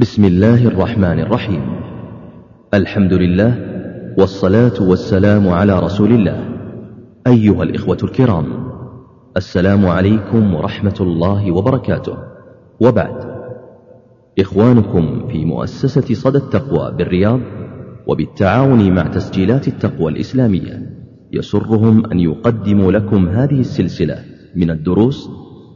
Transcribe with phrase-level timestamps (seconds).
[0.00, 1.62] بسم الله الرحمن الرحيم.
[2.74, 3.52] الحمد لله
[4.18, 6.44] والصلاة والسلام على رسول الله.
[7.26, 8.46] أيها الإخوة الكرام
[9.36, 12.16] السلام عليكم ورحمة الله وبركاته.
[12.80, 13.14] وبعد
[14.38, 17.40] إخوانكم في مؤسسة صدى التقوى بالرياض
[18.06, 20.96] وبالتعاون مع تسجيلات التقوى الإسلامية
[21.32, 24.18] يسرهم أن يقدموا لكم هذه السلسلة
[24.56, 25.30] من الدروس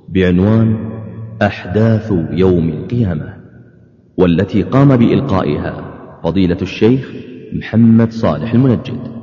[0.08, 0.76] بعنوان
[1.42, 3.33] أحداث يوم القيامة.
[4.16, 7.12] والتي قام بإلقائها فضيلة الشيخ
[7.52, 9.14] محمد صالح المنجد.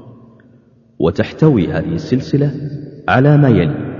[0.99, 2.51] وتحتوي هذه السلسلة
[3.09, 3.91] على ما يلي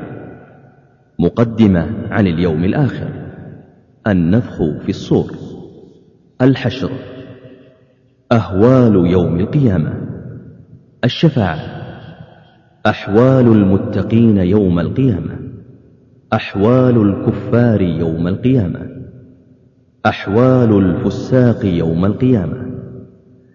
[1.20, 3.10] مقدمة عن اليوم الآخر
[4.08, 5.32] النفخ في الصور
[6.42, 6.92] الحشر
[8.32, 9.94] أهوال يوم القيامة
[11.04, 11.60] الشفاعة
[12.86, 15.40] أحوال المتقين يوم القيامة
[16.34, 19.01] أحوال الكفار يوم القيامة.
[20.06, 22.82] أحوال الفساق يوم القيامة.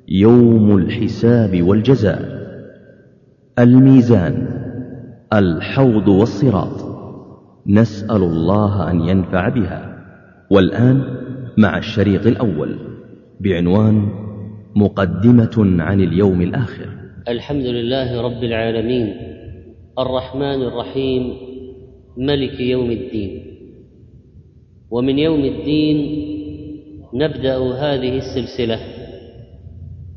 [0.08, 2.46] يوم الحساب والجزاء.
[3.58, 4.48] الميزان
[5.32, 6.96] الحوض والصراط.
[7.66, 10.04] نسأل الله أن ينفع بها.
[10.50, 11.02] والآن
[11.58, 12.76] مع الشريط الأول.
[13.40, 14.08] بعنوان
[14.76, 16.88] مقدمة عن اليوم الآخر.
[17.28, 19.14] الحمد لله رب العالمين.
[19.98, 21.32] الرحمن الرحيم.
[22.16, 23.42] ملك يوم الدين.
[24.90, 26.35] ومن يوم الدين
[27.14, 28.80] نبدأ هذه السلسلة.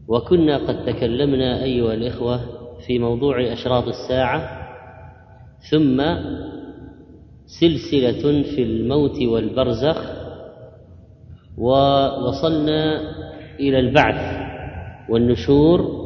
[0.08, 2.40] وكنا قد تكلمنا أيها الإخوة
[2.88, 4.60] في موضوع أشراط الساعة
[5.72, 6.02] ثم
[7.46, 10.20] سلسلة في الموت والبرزخ
[11.58, 13.02] ووصلنا
[13.60, 14.40] إلى البعث
[15.10, 16.00] والنشور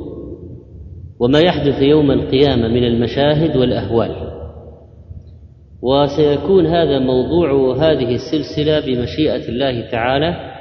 [1.20, 4.34] وما يحدث يوم القيامة من المشاهد والأهوال.
[5.82, 10.53] وسيكون هذا موضوع هذه السلسلة بمشيئة الله تعالى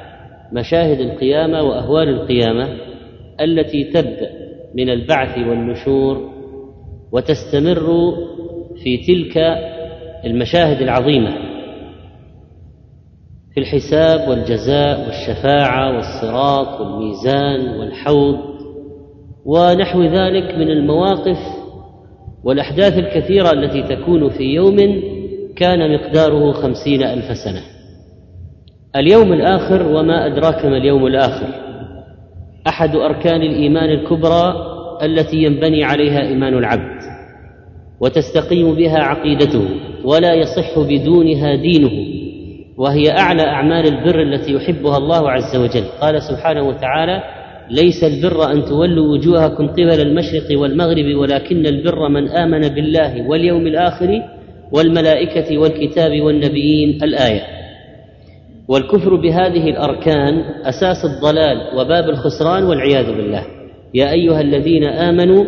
[0.52, 2.68] مشاهد القيامة وأهوال القيامة
[3.40, 4.30] التي تبدا
[4.74, 6.32] من البعث والنشور
[7.12, 8.14] وتستمر
[8.82, 9.38] في تلك
[10.24, 11.30] المشاهد العظيمة
[13.54, 18.38] في الحساب والجزاء والشفاعة والصراط والميزان والحوض
[19.44, 21.38] ونحو ذلك من المواقف
[22.44, 24.76] والأحداث الكثيرة التي تكون في يوم
[25.56, 27.71] كان مقداره خمسين ألف سنة.
[28.96, 31.46] اليوم الآخر وما أدراك ما اليوم الآخر.
[32.68, 34.54] أحد أركان الإيمان الكبرى
[35.02, 37.02] التي ينبني عليها إيمان العبد
[38.00, 39.64] وتستقيم بها عقيدته
[40.04, 41.90] ولا يصح بدونها دينه
[42.76, 45.84] وهي أعلى أعمال البر التي يحبها الله عز وجل.
[46.00, 47.22] قال سبحانه وتعالى
[47.70, 54.22] ليس البر أن تولوا وجوهكم قبل المشرق والمغرب ولكن البر من آمن بالله واليوم الآخر
[54.72, 57.02] والملائكة والكتاب والنبيين.
[57.02, 57.61] الآية
[58.68, 60.34] والكفر بهذه الأركان
[60.64, 63.46] أساس الضلال وباب الخسران والعياذ بالله.
[63.94, 65.44] يا أيها الذين آمنوا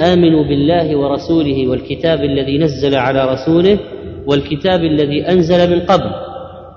[0.00, 3.78] آمنوا بالله ورسوله والكتاب الذي نزل على رسوله
[4.26, 6.10] والكتاب الذي أنزل من قبل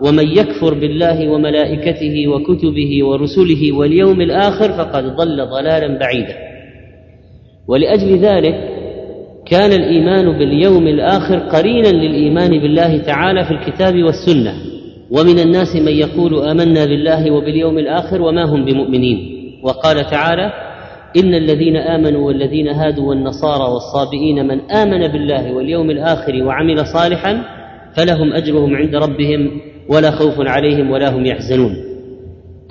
[0.02, 6.36] ومن يكفر بالله وملائكته وكتبه ورسله واليوم الآخر فقد ضل ضلالا بعيدا.
[7.68, 8.56] ولأجل ذلك
[9.46, 14.54] كان الإيمان باليوم الآخر قرينا للإيمان بالله تعالى في الكتاب والسنة.
[15.12, 19.40] ومن الناس من يقول آمنا بالله وباليوم الآخر وما هم بمؤمنين.
[19.64, 20.52] وقال تعالى
[21.18, 27.44] إن الذين آمنوا والذين هادوا والنصارى والصابئين من آمن بالله واليوم الآخر وعمل صالحا
[27.96, 31.76] فلهم أجرهم عند ربهم ولا خوف عليهم ولا هم يحزنون.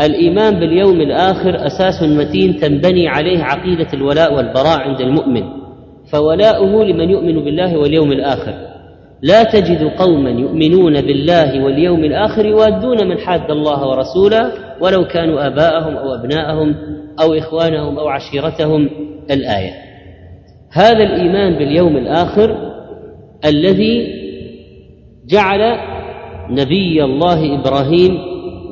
[0.01, 5.43] الإيمان باليوم الآخر أساس متين تنبني عليه عقيدة الولاء والبراء عند المؤمن
[6.13, 8.68] فولاؤه لمن يؤمن بالله واليوم الآخر.
[9.23, 15.97] لا تجد قوما يؤمنون بالله واليوم الآخر يوادون من حاد الله ورسوله ولو كانوا آباءهم
[15.97, 16.75] أو أبناءهم
[17.21, 18.91] أو إخوانهم أو عشيرتهم
[19.31, 19.73] الآية.
[20.71, 22.57] هذا الإيمان باليوم الآخر
[23.45, 24.07] الذي
[25.27, 25.79] جعل
[26.51, 28.19] نبي الله إبراهيم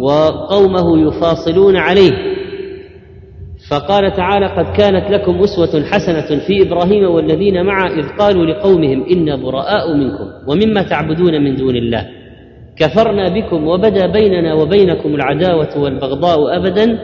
[0.01, 2.36] وقومه يفاصلون عليه.
[3.71, 9.37] فقال تعالى قد كانت لكم أسوة حسنة في إبراهيم والذين معه إذ قالوا لقومهم إنا
[9.37, 12.09] براء منكم ومما تعبدون من دون الله.
[12.77, 16.99] كفرنا بكم وبدا بيننا وبينكم العداوة والبغضاء أبدا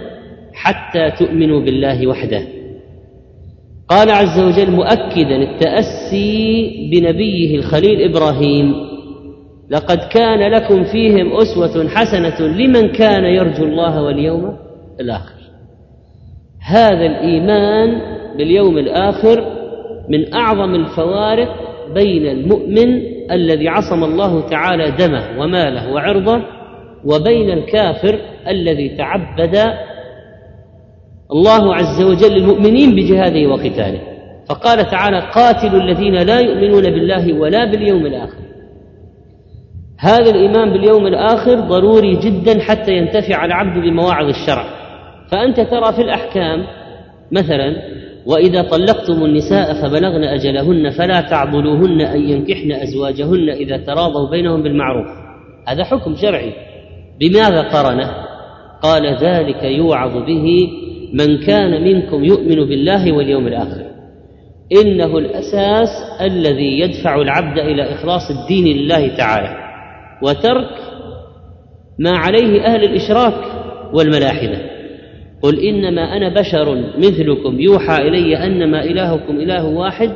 [0.53, 2.43] حتى تؤمنوا بالله وحده.
[3.89, 8.75] قال عز وجل مؤكدا التأسي بنبيه الخليل إبراهيم
[9.71, 14.57] لقد كان لكم فيهم أسوة حسنة لمن كان يرجو الله واليوم
[15.01, 15.42] الآخر.
[16.65, 18.01] هذا الإيمان
[18.39, 19.45] باليوم الآخر
[20.09, 21.49] من أعظم الفوارق
[21.95, 26.43] بين المؤمن الذي عصم الله تعالى دمه وماله وعرضه
[27.05, 28.19] وبين الكافر
[28.49, 29.57] الذي تعبد
[31.33, 34.01] الله عز وجل للمؤمنين بجهاده وقتاله.
[34.49, 38.43] فقال تعالى قاتلوا الذين لا يؤمنون بالله ولا باليوم الآخر.
[39.99, 44.82] هذا الإيمان باليوم الآخر ضروري جدا حتى ينتفع العبد بمواعظ الشرع.
[45.33, 46.67] فأنت ترى في الأحكام
[47.33, 47.77] مثلا
[48.27, 55.07] وإذا طلقتم النساء فبلغن أجلهن فلا تعضلوهن أن ينكحن أزواجهن إذا تراضوا بينهم بالمعروف.
[55.69, 56.53] هذا حكم شرعي.
[57.21, 58.11] بماذا قرنه؟
[58.83, 60.69] قال ذلك يوعظ به
[61.13, 63.87] من كان منكم يؤمن بالله واليوم الآخر.
[64.83, 65.89] إنه الأساس
[66.21, 69.57] الذي يدفع العبد إلى إخلاص الدين لله تعالى
[70.23, 70.71] وترك
[71.99, 73.35] ما عليه أهل الإشراك
[73.95, 74.72] والملاحدة.
[75.43, 80.11] قل إنما أنا بشر مثلكم يوحى إلي أنما إلهكم إله واحد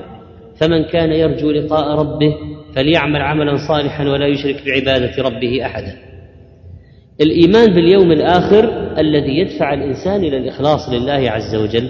[0.61, 2.35] فمن كان يرجو لقاء ربه
[2.75, 5.97] فليعمل عملا صالحا ولا يشرك بعبادة ربه احدا.
[7.21, 11.89] الإيمان باليوم الآخر الذي يدفع الإنسان إلى الإخلاص لله عز وجل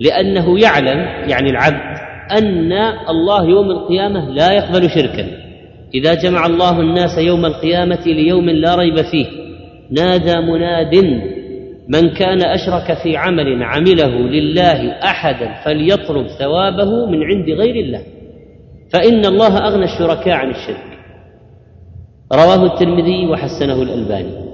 [0.00, 0.98] لأنه يعلم
[1.30, 1.98] يعني العبد
[2.38, 2.72] أن
[3.08, 5.26] الله يوم القيامة لا يقبل شركا.
[5.94, 9.26] إذا جمع الله الناس يوم القيامة ليوم لا ريب فيه
[9.90, 10.94] نادى مناد
[11.88, 18.02] من كان أشرك في عمل عمله لله أحدا فليطلب ثوابه من عند غير الله.
[18.92, 20.98] فإن الله أغنى الشركاء عن الشرك.
[22.32, 24.46] رواه الترمذي وحسنه الألباني.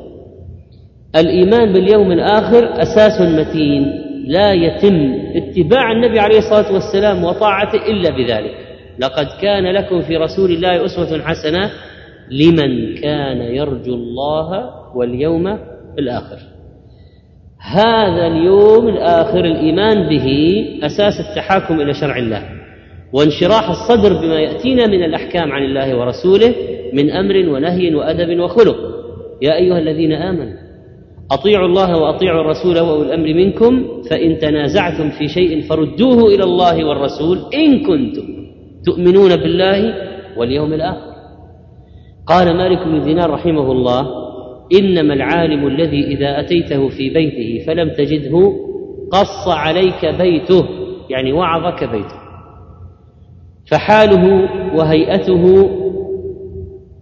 [1.17, 8.55] الإيمان باليوم الآخر أساس متين لا يتم اتباع النبي عليه الصلاة والسلام وطاعته إلا بذلك.
[8.99, 11.71] لقد كان لكم في رسول الله أسوة حسنة
[12.31, 15.59] لمن كان يرجو الله واليوم
[15.99, 16.52] الآخر.
[17.63, 20.27] هذا اليوم الآخر الإيمان به
[20.83, 22.43] أساس التحاكم إلى شرع الله
[23.13, 26.55] وانشراح الصدر بما يأتينا من الأحكام عن الله ورسوله
[26.93, 28.77] من أمر ونهي وأدب وخلق.
[29.43, 30.57] يا أيها الذين آمنوا
[31.33, 37.39] أطيعوا الله وأطيعوا الرسول وأولي الأمر منكم فإن تنازعتم في شيء فردوه إلى الله والرسول
[37.55, 38.23] إن كنتم
[38.87, 39.95] تؤمنون بالله
[40.37, 41.13] واليوم الآخر.
[42.27, 44.22] قال مالك بن دينار رحمه الله
[44.79, 48.53] إنما العالم الذي إذا أتيته في بيته فلم تجده
[49.11, 50.69] قص عليك بيته
[51.11, 52.23] يعني وعظك بيته.
[53.71, 55.71] فحاله وهيئته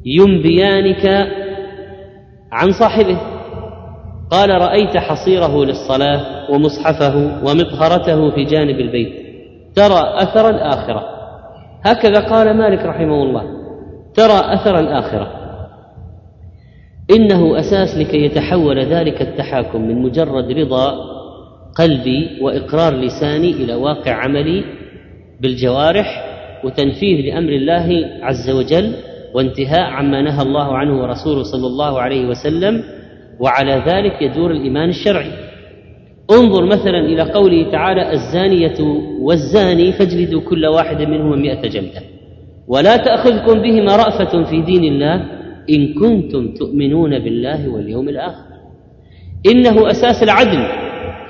[0.05, 1.06] ينبيانك
[2.52, 3.20] عن صاحبه.
[4.31, 9.12] قال رأيت حصيره للصلاة ومصحفه ومطهرته في جانب البيت
[9.76, 11.05] ترى أثر الآخرة.
[11.84, 13.43] هكذا قال مالك رحمه الله
[14.14, 15.39] ترى أثر الآخرة.
[17.17, 20.95] إنه أساس لكي يتحول ذلك التحاكم من مجرد رضا
[21.79, 24.65] قلبي وإقرار لساني إلى واقع عملي
[25.41, 26.25] بالجوارح
[26.65, 28.93] وتنفيذ لأمر الله عز وجل
[29.35, 32.83] وانتهاء عما نهى الله عنه ورسوله صلى الله عليه وسلم
[33.41, 35.31] وعلى ذلك يدور الإيمان الشرعي.
[36.31, 38.79] انظر مثلا إلى قوله تعالى الزانية
[39.21, 42.01] والزاني فاجلدوا كل واحد منهما مئة جلدة
[42.69, 45.39] ولا تأخذكم بهما رأفة في دين الله
[45.71, 48.51] إن كنتم تؤمنون بالله واليوم الآخر.
[49.47, 50.62] إنه أساس العدل.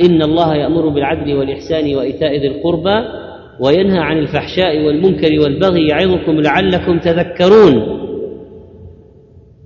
[0.00, 3.04] إن الله يأمر بالعدل والإحسان وإيتاء ذي القربى
[3.60, 8.00] وينهى عن الفحشاء والمنكر والبغي يعظكم لعلكم تذكرون.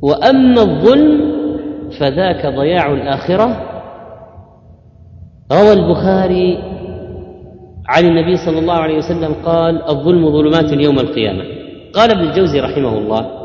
[0.02, 1.34] وأما الظلم
[2.00, 3.70] فذاك ضياع الآخرة.
[5.52, 6.58] روى البخاري
[7.88, 11.44] عن النبي صلى الله عليه وسلم قال الظلم ظلمات يوم القيامة.
[11.94, 13.43] قال ابن الجوزي رحمه الله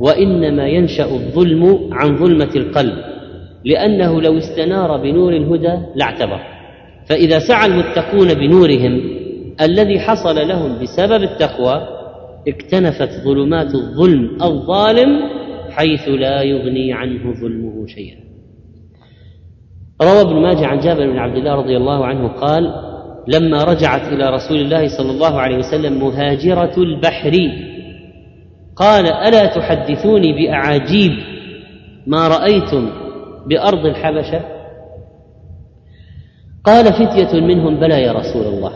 [0.00, 2.94] وإنما ينشأ الظلم عن ظلمة القلب
[3.64, 6.40] لأنه لو استنار بنور الهدى لاعتبر.
[7.08, 9.00] فإذا سعى المتقون بنورهم
[9.60, 11.88] الذي حصل لهم بسبب التقوى
[12.48, 15.08] اكتنفت ظلمات الظلم الظالم
[15.70, 18.16] حيث لا يغني عنه ظلمه شيئا.
[20.02, 22.74] روى ابن ماجه عن جابر بن عبد الله رضي الله عنه قال
[23.28, 27.32] لما رجعت إلى رسول الله صلى الله عليه وسلم مهاجرة البحر
[28.78, 31.12] قال ألا تحدثوني بأعاجيب
[32.06, 32.90] ما رأيتم
[33.46, 34.40] بأرض الحبشة؟
[36.64, 38.72] قال فتية منهم بلى يا رسول الله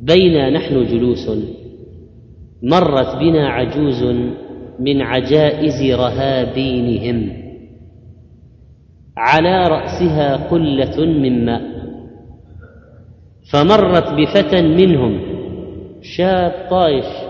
[0.00, 1.30] بينا نحن جلوس
[2.62, 4.02] مرت بنا عجوز
[4.78, 7.32] من عجائز رهابينهم
[9.16, 11.62] على رأسها قلة من ماء
[13.52, 15.20] فمرت بفتى منهم
[16.02, 17.29] شاب طايش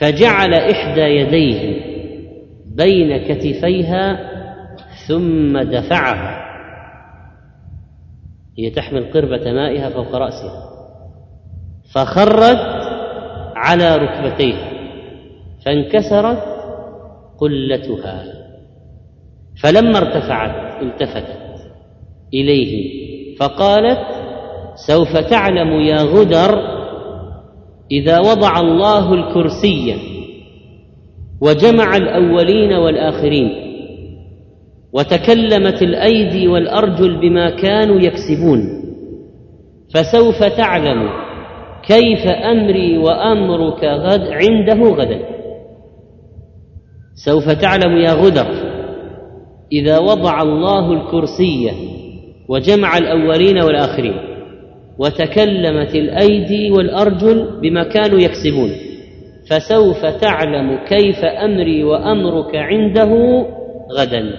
[0.00, 1.80] فجعل إحدى يديه
[2.66, 4.18] بين كتفيها
[5.08, 6.44] ثم دفعها.
[8.58, 10.70] هي تحمل قربة مائها فوق رأسها.
[11.94, 12.88] فخرت
[13.56, 14.54] على ركبتيه.
[15.66, 16.42] فانكسرت
[17.38, 18.24] قلتها.
[19.62, 21.70] فلما ارتفعت التفتت
[22.34, 22.98] إليه.
[23.36, 24.06] فقالت
[24.86, 26.77] سوف تعلم يا غدر
[27.92, 29.94] إذا وضع الله الكرسي
[31.40, 33.50] وجمع الأولين والآخرين
[34.92, 38.60] وتكلمت الأيدي والأرجل بما كانوا يكسبون
[39.94, 41.08] فسوف تعلم
[41.82, 45.20] كيف أمري وأمرك غد عنده غدا.
[47.24, 48.46] سوف تعلم يا غدر
[49.72, 51.70] إذا وضع الله الكرسي
[52.48, 54.14] وجمع الأولين والآخرين.
[54.98, 58.70] وتكلمت الأيدي والأرجل بما كانوا يكسبون.
[59.50, 63.10] فسوف تعلم كيف أمري وأمرك عنده
[63.98, 64.32] غدا.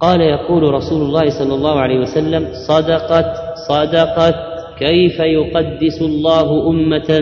[0.00, 3.36] قال يقول رسول الله صلى الله عليه وسلم صدقت
[3.68, 4.34] صدقت
[4.78, 7.20] كيف يقدس الله أمة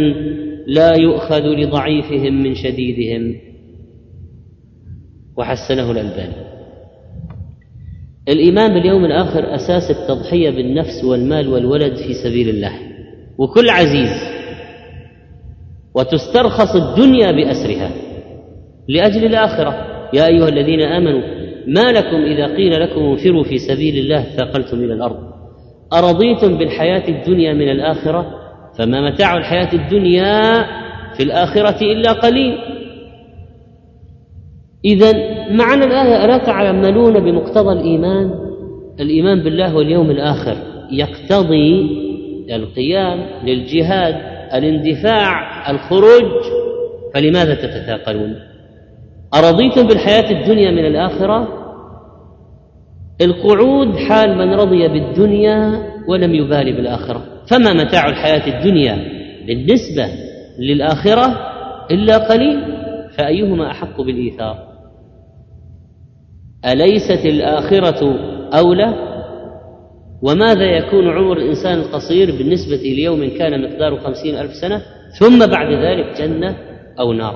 [0.66, 3.34] لا يؤخذ لضعيفهم من شديدهم؟
[5.36, 6.51] وحسنه الألباني.
[8.28, 12.72] الإيمان باليوم الآخر أساس التضحية بالنفس والمال والولد في سبيل الله
[13.38, 14.32] وكل عزيز.
[15.94, 17.90] وتسترخص الدنيا بأسرها.
[18.88, 19.86] لأجل الآخرة.
[20.14, 21.22] يا أيها الذين آمنوا
[21.66, 25.18] ما لكم إذا قيل لكم انفروا في سبيل الله ثاقلتم إلى الأرض.
[25.92, 28.26] أرضيتم بالحياة الدنيا من الآخرة؟
[28.78, 30.52] فما متاع الحياة الدنيا
[31.16, 32.58] في الآخرة إلا قليل.
[34.84, 35.12] إذا
[35.50, 38.30] معنى الآية ألا تعملون بمقتضى الإيمان؟
[39.00, 40.56] الإيمان بالله واليوم الآخر
[40.90, 42.02] يقتضي
[42.50, 44.14] القيام للجهاد
[44.54, 46.42] الاندفاع الخروج.
[47.14, 48.36] فلماذا تتثاقلون؟
[49.34, 51.48] أرضيتم بالحياة الدنيا من الآخرة؟
[53.20, 57.22] القعود حال من رضي بالدنيا ولم يبالي بالآخرة.
[57.50, 58.98] فما متاع الحياة الدنيا
[59.46, 60.08] بالنسبة
[60.58, 61.26] للآخرة
[61.90, 62.60] إلا قليل؟
[63.18, 64.71] فأيهما أحق بالإيثار؟
[66.64, 68.18] أليست الآخرة
[68.58, 69.12] أولى؟
[70.22, 74.82] وماذا يكون عمر الإنسان القصير بالنسبة ليوم كان مقداره خمسين ألف سنة
[75.20, 76.56] ثم بعد ذلك جنة
[77.00, 77.34] أو نار؟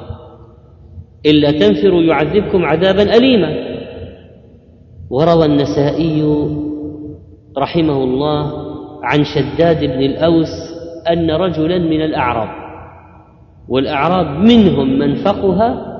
[1.27, 3.77] إلا تنفروا يعذبكم عذابا أليما.
[5.11, 6.23] وروى النسائي
[7.59, 8.67] رحمه الله
[9.03, 10.77] عن شداد بن الأوس
[11.13, 12.49] أن رجلا من الأعراب
[13.69, 15.96] والأعراب منهم من فقها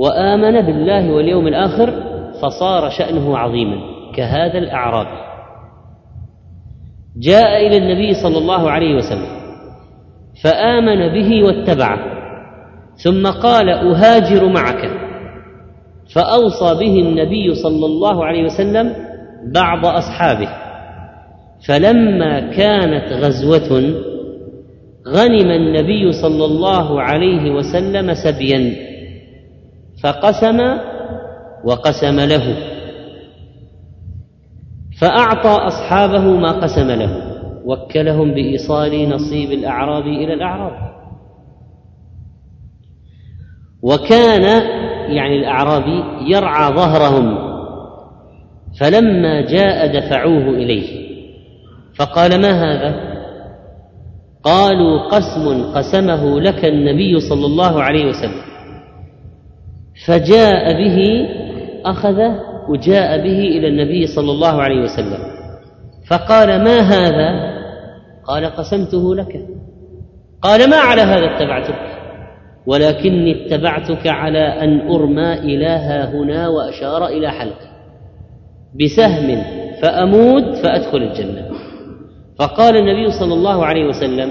[0.00, 1.94] وآمن بالله واليوم الآخر
[2.42, 3.76] فصار شأنه عظيما
[4.16, 5.20] كهذا الأعرابي
[7.16, 9.40] جاء إلى النبي صلى الله عليه وسلم
[10.44, 12.20] فآمن به واتبعه
[13.04, 14.90] ثم قال أهاجر معك.
[16.14, 18.94] فأوصى به النبي صلى الله عليه وسلم
[19.54, 20.48] بعض أصحابه.
[21.68, 23.94] فلما كانت غزوة
[25.08, 28.89] غنم النبي صلى الله عليه وسلم سبيا.
[30.02, 30.60] فقسم
[31.64, 32.56] وقسم له.
[35.00, 37.30] فأعطى أصحابه ما قسم له.
[37.64, 40.90] وكلهم بإيصال نصيب الأعراب إلى الأعراب.
[43.82, 44.62] وكان
[45.16, 47.50] يعني الأعرابي يرعى ظهرهم.
[48.80, 51.10] فلما جاء دفعوه إليه.
[51.98, 53.10] فقال ما هذا؟
[54.42, 58.49] قالوا قسم قسمه لك النبي صلى الله عليه وسلم.
[60.06, 61.28] فجاء به
[61.84, 65.18] أخذه وجاء به إلى النبي صلى الله عليه وسلم.
[66.10, 67.60] فقال ما هذا؟
[68.24, 69.46] قال قسمته لك.
[70.42, 72.00] قال ما على هذا اتبعتك؟
[72.66, 75.68] ولكني اتبعتك على أن أرمى إلى
[76.14, 77.70] هنا وأشار إلى حلقي.
[78.80, 79.42] بسهم
[79.82, 81.50] فأموت فأدخل الجنة.
[82.38, 84.30] فقال النبي صلى الله عليه وسلم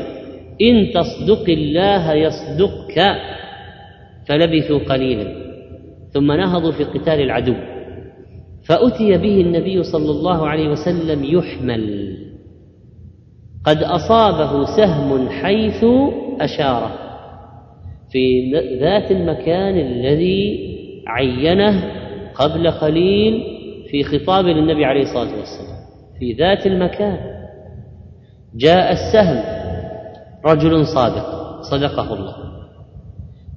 [0.61, 3.15] إن تصدق الله يصدقك
[4.27, 5.48] فلبثوا قليلا.
[6.13, 7.55] ثم نهضوا في قتال العدو.
[8.67, 12.17] فأتي به النبي صلى الله عليه وسلم يحمل.
[13.65, 15.85] قد أصابه سهم حيث
[16.41, 16.91] أشاره.
[18.11, 20.69] في ذات المكان الذي
[21.07, 21.83] عينه
[22.35, 23.43] قبل قليل
[23.91, 25.79] في خطاب للنبي عليه الصلاة والسلام.
[26.19, 27.17] في ذات المكان.
[28.55, 29.43] جاء السهم.
[30.45, 31.61] رجل صادق.
[31.61, 32.48] صدقه الله.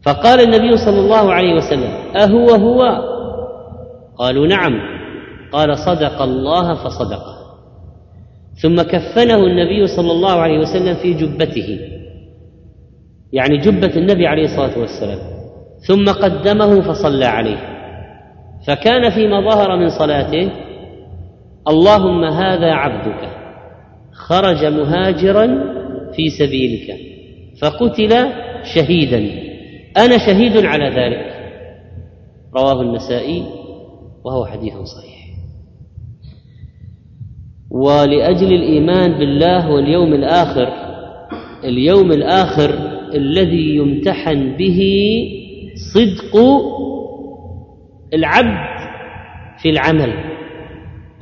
[0.02, 2.82] فقال النبي صلى الله عليه وسلم أهو هو؟
[4.18, 4.73] قالوا نعم.
[5.52, 7.37] قال صدق الله فصدقه.
[8.62, 11.78] ثم كفنه النبي صلى الله عليه وسلم في جبته
[13.32, 15.18] يعني جبة النبي عليه الصلاة والسلام
[15.88, 17.59] ثم قدمه فصلى عليه.
[18.66, 20.50] فكان فيما ظهر من صلاته
[21.68, 23.28] اللهم هذا عبدك
[24.12, 25.47] خرج مهاجرا
[26.16, 26.97] في سبيلك
[27.61, 28.28] فقتل
[28.75, 29.51] شهيدا.
[29.96, 31.32] أنا شهيد على ذلك.
[32.56, 33.44] رواه النسائي
[34.25, 35.22] وهو حديث صحيح.
[37.70, 40.68] ولأجل الإيمان بالله واليوم الآخر
[41.64, 42.70] اليوم الآخر
[43.14, 44.80] الذي يمتحن به
[45.94, 46.37] صدق
[48.14, 48.72] العبد
[49.62, 50.32] في العمل.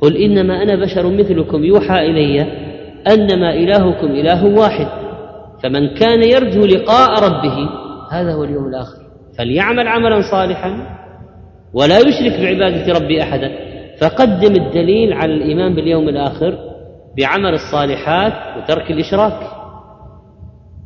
[0.01, 2.41] قل إنما أنا بشر مثلكم يوحى إلي
[3.07, 4.87] أنما إلهكم إله واحد
[5.63, 7.69] فمن كان يرجو لقاء ربه
[8.11, 8.97] هذا هو اليوم الآخر.
[9.37, 10.97] فليعمل عملا صالحا
[11.73, 13.51] ولا يشرك بعبادة ربي أحدا.
[14.01, 16.57] فقدم الدليل على الإيمان باليوم الآخر
[17.17, 19.39] بعمل الصالحات وترك الإشراك.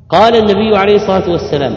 [0.10, 1.74] قال النبي عليه الصلاة والسلام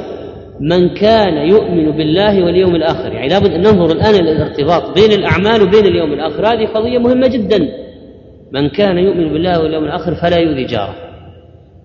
[0.60, 5.62] من كان يؤمن بالله واليوم الآخر يعني لابد أن ننظر الآن إلى الارتباط بين الأعمال
[5.62, 6.46] وبين اليوم الآخر.
[6.46, 7.68] هذه قضية مهمة جدا.
[8.52, 10.94] من كان يؤمن بالله واليوم الآخر فلا يؤذي جاره.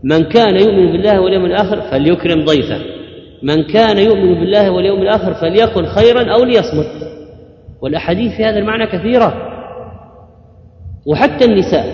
[0.03, 2.92] من كان يؤمن بالله واليوم الآخر فليكرم ضيفه.
[3.43, 7.13] من كان يؤمن بالله واليوم الآخر فليقل خيرا أو ليصمت.
[7.81, 9.33] والأحاديث في هذا المعنى كثيرة.
[11.05, 11.85] وحتى النساء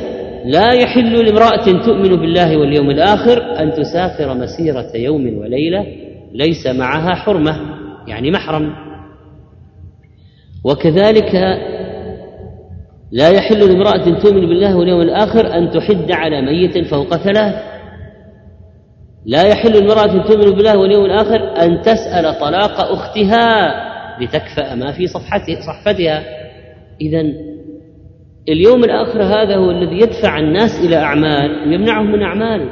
[0.46, 5.86] لا يحل لامرأة تؤمن بالله واليوم الآخر أن تسافر مسيرة يوم وليلة
[6.34, 7.60] ليس معها حرمة
[8.08, 8.74] يعني محرم.
[10.63, 11.36] وكذلك
[13.12, 17.56] لا يحل لامرأة تؤمن بالله واليوم الآخر أن تحد على ميت فوق ثلاث.
[19.29, 23.74] لا يحل لامرأة تؤمن بالله واليوم الآخر أن تسأل طلاق أختها
[24.21, 26.24] لتكفأ ما في صفحته صحفتها.
[27.01, 27.21] إذا
[28.50, 32.69] اليوم الآخر هذا هو الذي يدفع الناس إلى أعمال ويمنعهم من أعمال.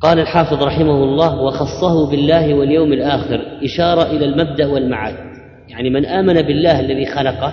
[0.00, 3.40] قال الحافظ رحمه الله وخصه بالله واليوم الآخر.
[3.62, 5.14] إشارة إلى المبدأ والمعاد.
[5.68, 7.52] يعني من آمن بالله الذي خلقه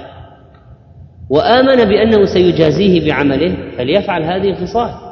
[1.29, 5.10] وآمن بأنه سيجازيه بعمله فليفعل هذه الخصال.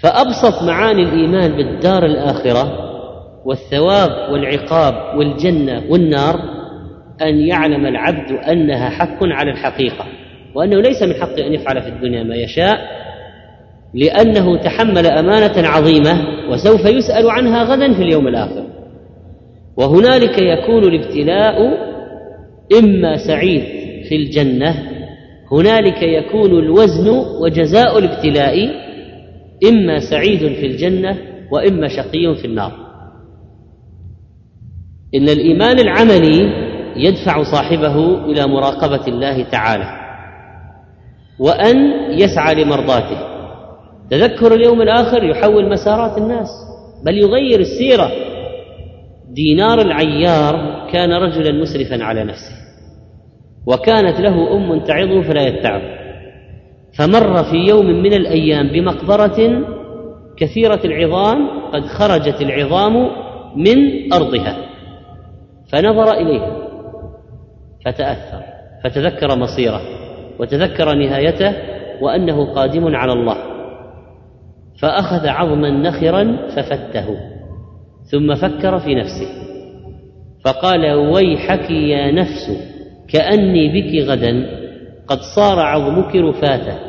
[0.00, 2.88] فأبسط معاني الإيمان بالدار الآخرة
[3.44, 6.34] والثواب والعقاب والجنة والنار
[7.22, 10.04] أن يعلم العبد أنها حق على الحقيقة
[10.54, 12.78] وأنه ليس من حقه أن يفعل في الدنيا ما يشاء
[13.94, 18.64] لأنه تحمل أمانة عظيمة وسوف يسأل عنها غدا في اليوم الآخر.
[19.76, 21.56] وهنالك يكون الابتلاء
[22.78, 23.62] إما سعيد
[24.08, 24.74] في الجنة
[25.52, 27.08] هنالك يكون الوزن
[27.42, 28.87] وجزاء الابتلاء
[29.64, 31.18] إما سعيد في الجنة
[31.52, 32.72] وإما شقي في النار.
[35.14, 39.98] إن الإيمان العملي يدفع صاحبه إلى مراقبة الله تعالى
[41.38, 41.76] وأن
[42.10, 43.18] يسعى لمرضاته.
[44.10, 46.48] تذكر اليوم الآخر يحول مسارات الناس
[47.04, 48.10] بل يغير السيرة.
[49.28, 52.52] دينار العيار كان رجلا مسرفا على نفسه
[53.66, 55.97] وكانت له أم تعظه فلا يتعظ.
[56.98, 59.64] فمر في يوم من الأيام بمقبرة
[60.36, 63.10] كثيرة العظام قد خرجت العظام
[63.56, 64.56] من أرضها
[65.72, 66.56] فنظر إليها
[67.84, 68.42] فتأثر
[68.84, 69.80] فتذكر مصيره
[70.38, 71.54] وتذكر نهايته
[72.02, 73.36] وأنه قادم على الله
[74.80, 77.16] فأخذ عظما نخرا ففته
[78.04, 79.28] ثم فكر في نفسه
[80.44, 82.50] فقال ويحك يا نفس
[83.08, 84.46] كأني بك غدا
[85.06, 86.87] قد صار عظمك رفاتا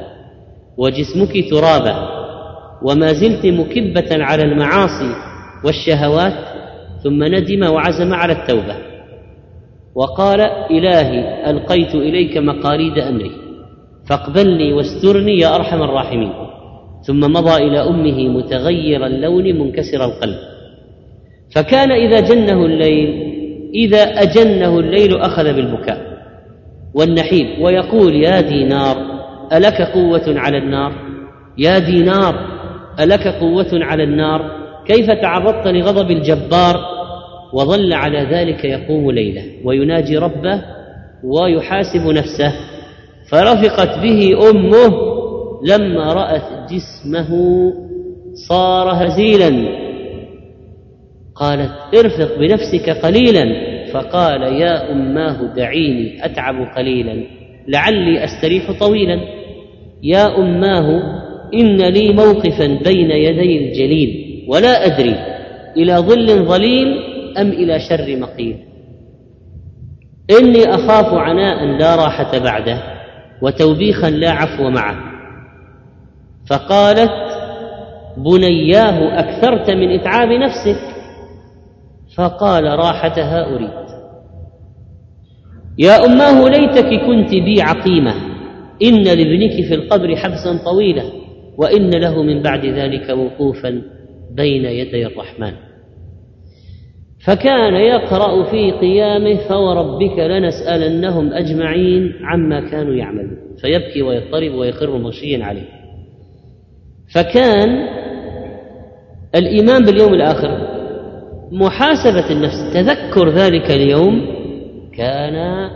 [0.79, 1.95] وجسمك ترابا
[2.83, 5.11] وما زلت مكبة على المعاصي
[5.65, 6.33] والشهوات
[7.03, 8.75] ثم ندم وعزم على التوبة.
[9.95, 13.31] وقال إلهي ألقيت إليك مقاليد أمري
[14.09, 16.33] فاقبلني واسترني يا أرحم الراحمين.
[17.07, 20.39] ثم مضى إلى أمه متغير اللون منكسر القلب.
[21.55, 23.09] فكان إذا جنه الليل
[23.75, 25.99] إذا أجنه الليل أخذ بالبكاء
[26.93, 29.18] والنحيب ويقول يا دينار
[29.53, 30.93] ألك قوة على النار؟
[31.57, 32.35] يا دينار
[32.99, 36.75] ألك قوة على النار؟ كيف تعرضت لغضب الجبار؟
[37.53, 40.62] وظل على ذلك يقوم ليله ويناجي ربه
[41.23, 42.53] ويحاسب نفسه.
[43.31, 45.09] فرفقت به أمه
[45.65, 47.29] لما رأت جسمه
[48.47, 49.79] صار هزيلا.
[51.35, 53.69] قالت ارفق بنفسك قليلا.
[53.93, 57.23] فقال يا أماه دعيني أتعب قليلا
[57.67, 59.38] لعلي أستريح طويلا.
[60.03, 61.19] يا أماه
[61.53, 65.15] إن لي موقفا بين يدي الجليل ولا أدري
[65.77, 66.88] إلى ظل ظليل
[67.38, 68.57] أم إلى شر مقيل.
[70.39, 72.81] إني أخاف عناء لا راحة بعده
[73.41, 74.95] وتوبيخا لا عفو معه.
[76.49, 77.12] فقالت
[78.17, 80.79] بنياه أكثرت من إتعاب نفسك؟
[82.15, 83.89] فقال راحتها أريد
[85.77, 88.28] يا أماه ليتك كنت بي عقيمة.
[88.83, 91.03] إن لابنك في القبر حبسا طويلا
[91.57, 93.81] وإن له من بعد ذلك وقوفا
[94.31, 95.51] بين يدي الرحمن.
[97.25, 103.37] فكان يقرأ في قيامه فوربك لنسألنهم أجمعين عما كانوا يعملون.
[103.61, 105.69] فيبكي ويضطرب ويخر مغشيا عليه.
[107.13, 107.69] فكان
[109.35, 110.79] الإيمان باليوم الآخر
[111.51, 112.73] محاسبة النفس.
[112.73, 114.25] تذكر ذلك اليوم
[114.97, 115.69] كان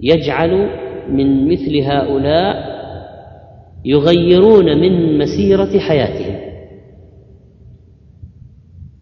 [0.00, 0.68] يجعل
[1.10, 2.78] من مثل هؤلاء
[3.84, 6.48] يغيرون من مسيرة حياتهم.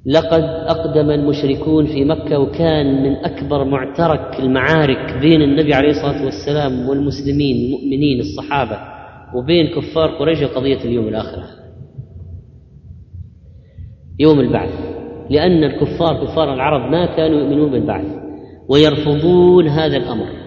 [0.07, 6.89] لقد أقدم المشركون في مكة وكان من أكبر معترك المعارك بين النبي عليه الصلاة والسلام
[6.89, 8.79] والمسلمين المؤمنين الصحابة
[9.35, 11.45] وبين كفار قريش قضية اليوم الآخرة
[14.19, 14.97] يوم البعث.
[15.31, 18.07] لأن الكفار كفار العرب ما كانوا يؤمنون بالبعث
[18.69, 20.46] ويرفضون هذا الأمر.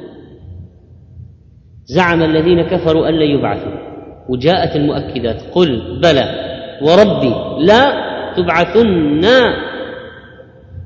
[1.90, 3.72] زعم الذين كفروا أن لا يبعثوا.
[4.30, 5.42] وجاءت المؤكدات.
[5.42, 6.26] قل بلى.
[6.82, 7.94] وربي لا
[8.38, 9.22] تبعثن.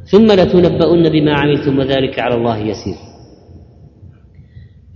[0.06, 2.96] ثم لتنبؤن بما عملتم وذلك على الله يسير.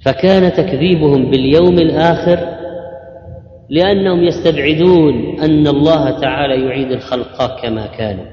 [0.05, 2.39] فكان تكذيبهم باليوم الآخر
[3.69, 8.25] لأنهم يستبعدون أن الله تعالى يعيد الخلق كما كانوا.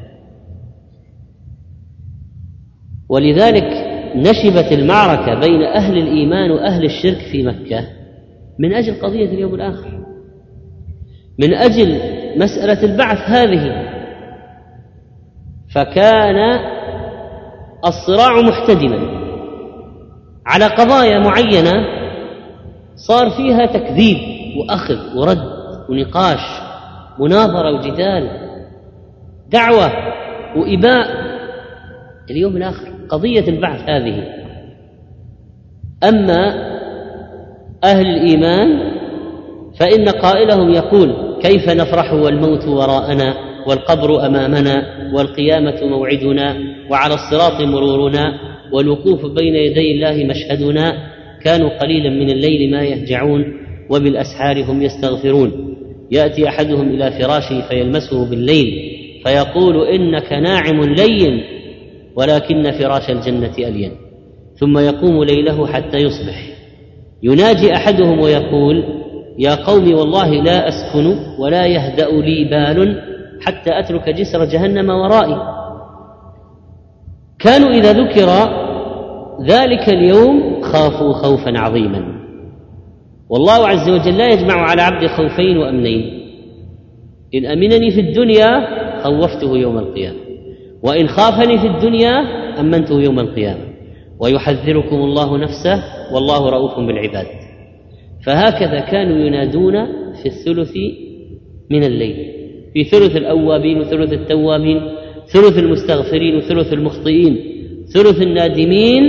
[3.09, 3.84] ولذلك
[4.17, 7.87] نشبت المعركة بين أهل الإيمان وأهل الشرك في مكة
[8.59, 10.05] من أجل قضية اليوم الآخر
[11.39, 12.01] من أجل
[12.37, 13.95] مسألة البعث هذه.
[15.75, 16.59] فكان
[17.87, 19.25] الصراع محتدما
[20.47, 21.73] على قضايا معينة
[22.97, 24.19] صار فيها تكذيب
[24.57, 25.43] وأخذ ورد
[25.89, 26.41] ونقاش
[27.19, 28.31] مناظره وجدال
[29.49, 29.93] دعوة
[30.57, 31.07] وإباء
[32.31, 32.94] اليوم الآخر.
[33.09, 34.25] قضية البعث هذه.
[36.09, 36.55] أما
[37.85, 38.95] أهل الإيمان
[39.81, 43.35] فإن قائلهم يقول كيف نفرح والموت وراءنا
[43.67, 44.83] والقبر أمامنا
[45.15, 46.57] والقيامة موعدنا
[46.91, 48.35] وعلى الصراط مرورنا
[48.73, 50.93] والوقوف بين يدي الله مشهدنا
[51.45, 53.45] كانوا قليلا من الليل ما يهجعون
[53.91, 55.77] وبالأسحار هم يستغفرون.
[56.11, 61.54] يأتي أحدهم إلى فراشه فيلمسه بالليل فيقول إنك ناعم لين
[62.17, 63.91] ولكن فراش الجنة ألين.
[64.61, 66.49] ثم يقوم ليله حتى يصبح.
[67.23, 68.85] يناجي أحدهم ويقول
[69.39, 73.03] يا قوم والله لا أسكن ولا يهدأ لي بال
[73.41, 75.37] حتى أترك جسر جهنم ورائي.
[77.39, 78.29] كانوا إذا ذكر
[79.43, 82.15] ذلك اليوم خافوا خوفا عظيما.
[83.29, 86.21] والله عز وجل لا يجمع على عبد خوفين وأمنين.
[87.35, 88.51] إن أمنني في الدنيا
[89.03, 90.24] خوفته يوم القيامة.
[90.85, 92.21] وإن خافني في الدنيا
[92.61, 93.65] أمنته يوم القيامة.
[94.21, 95.83] ويحذركم الله نفسه
[96.15, 97.27] والله رؤوف بالعباد.
[98.27, 99.87] فهكذا كانوا ينادون
[100.23, 100.73] في الثلث
[101.71, 102.17] من الليل.
[102.73, 104.81] في ثلث الأوابين وثلث التوابين
[105.27, 107.39] ثلث المستغفرين وثلث المخطئين
[107.95, 109.03] ثلث النادمين.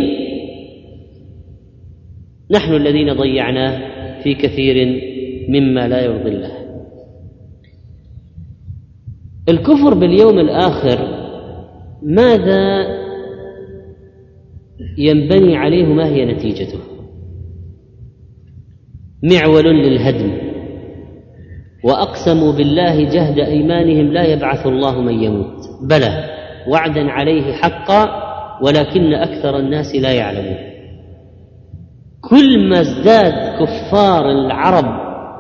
[2.52, 5.02] نحن الذين ضيعناه في كثير
[5.50, 6.52] مما لا يرضي الله.
[9.50, 11.15] الكفر باليوم الآخر
[12.06, 12.88] ماذا
[14.98, 16.80] ينبني عليه ما هي نتيجته؟
[19.24, 20.38] معول للهدم.
[21.84, 25.70] وأقسموا بالله جهد أيمانهم لا يبعث الله من يموت.
[25.90, 26.30] بلى
[26.68, 28.26] وعدا عليه حقا
[28.62, 30.58] ولكن أكثر الناس لا يعلمون.
[32.22, 34.86] كل ما ازداد كفار العرب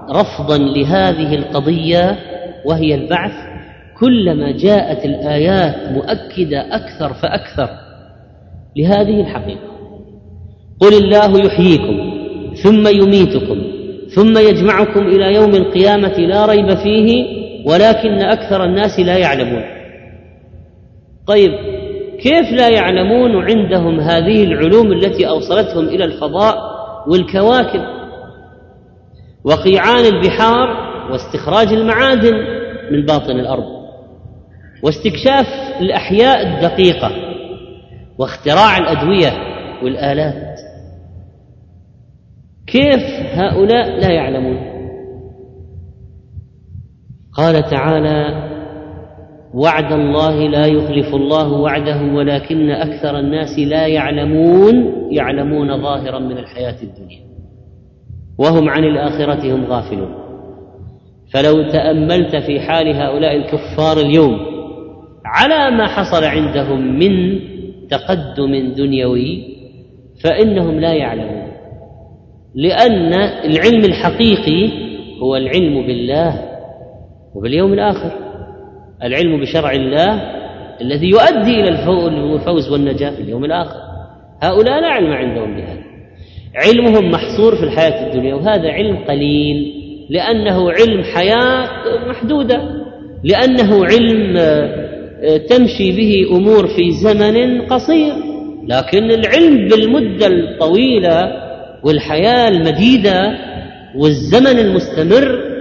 [0.09, 2.17] رفضا لهذه القضية
[2.65, 3.54] وهي البعث
[3.99, 7.69] كلما جاءت الآيات مؤكدة أكثر فأكثر
[8.77, 9.75] لهذه الحقيقة.
[10.79, 12.15] قل الله يحييكم
[12.63, 13.61] ثم يميتكم
[14.15, 17.25] ثم يجمعكم إلى يوم القيامة لا ريب فيه
[17.65, 19.63] ولكن أكثر الناس لا يعلمون.
[21.27, 21.51] طيب
[22.19, 26.55] كيف لا يعلمون عندهم هذه العلوم التي أوصلتهم إلى الفضاء
[27.07, 27.81] والكواكب؟
[29.43, 30.67] وقيعان البحار
[31.11, 32.33] واستخراج المعادن
[32.91, 33.74] من باطن الأرض.
[34.85, 35.45] واستكشاف
[35.81, 37.11] الأحياء الدقيقة
[38.17, 39.31] واختراع الأدوية
[39.83, 40.59] والآلات.
[42.67, 44.57] كيف هؤلاء لا يعلمون؟
[47.33, 48.49] قال تعالى
[49.53, 54.75] وعد الله لا يخلف الله وعده ولكن أكثر الناس لا يعلمون
[55.11, 57.25] يعلمون ظاهرا من الحياة الدنيا.
[58.37, 60.15] وهم عن الآخرة هم غافلون.
[61.33, 64.54] فلو تأملت في حال هؤلاء الكفار اليوم
[65.35, 67.39] على ما حصل عندهم من
[67.89, 69.43] تقدم دنيوي
[70.23, 71.47] فإنهم لا يعلمون.
[72.55, 73.13] لأن
[73.45, 74.71] العلم الحقيقي
[75.21, 76.41] هو العلم بالله
[77.35, 78.11] وباليوم الآخر.
[79.03, 80.21] العلم بشرع الله
[80.81, 83.79] الذي يؤدي إلى الفوز والنجاة في اليوم الآخر.
[84.41, 85.85] هؤلاء لا علم عندهم بهذا.
[86.55, 89.73] علمهم محصور في الحياة الدنيا وهذا علم قليل
[90.09, 91.67] لأنه علم حياة
[92.07, 92.61] محدودة
[93.23, 94.37] لأنه علم
[95.49, 98.13] تمشي به أمور في زمن قصير
[98.67, 101.31] لكن العلم بالمدة الطويلة
[101.83, 103.37] والحياة المديدة
[103.95, 105.55] والزمن المستمر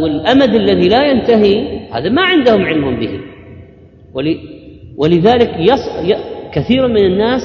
[0.00, 3.20] والأمد الذي لا ينتهي هذا ما عندهم علم به
[4.96, 5.50] ولذلك.
[6.52, 7.42] كثير من الناس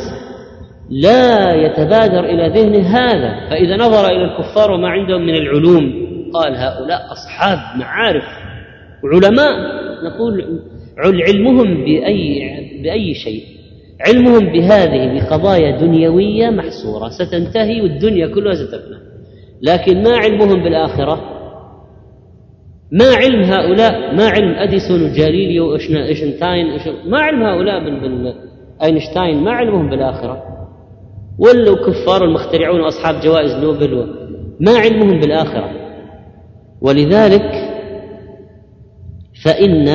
[0.89, 7.11] لا يتبادر إلى ذهنه هذا فإذا نظر إلى الكفار وما عندهم من العلوم قال هؤلاء
[7.11, 8.23] أصحاب معارف
[9.03, 10.59] علماء نقول
[10.97, 12.39] علمهم بأي
[12.83, 13.43] بأي شيء.
[14.07, 17.09] علمهم بهذه بقضايا دنيوية محصورة.
[17.09, 18.97] ستنتهي والدنيا كلها ستفنى
[19.61, 21.21] لكن ما علمهم بالآخرة؟
[22.91, 26.65] ما علم هؤلاء؟ ما علم أديسون وجاليليو وأينشتاين
[27.05, 28.33] ما علم هؤلاء بال
[28.83, 29.43] أينشتاين.
[29.43, 30.43] ما علمهم بالآخرة.
[31.39, 34.15] ولوا كفار المخترعون وأصحاب جوائز نوبل
[34.59, 35.69] ما علمهم بالآخرة.
[36.81, 37.64] ولذلك
[39.45, 39.87] فإن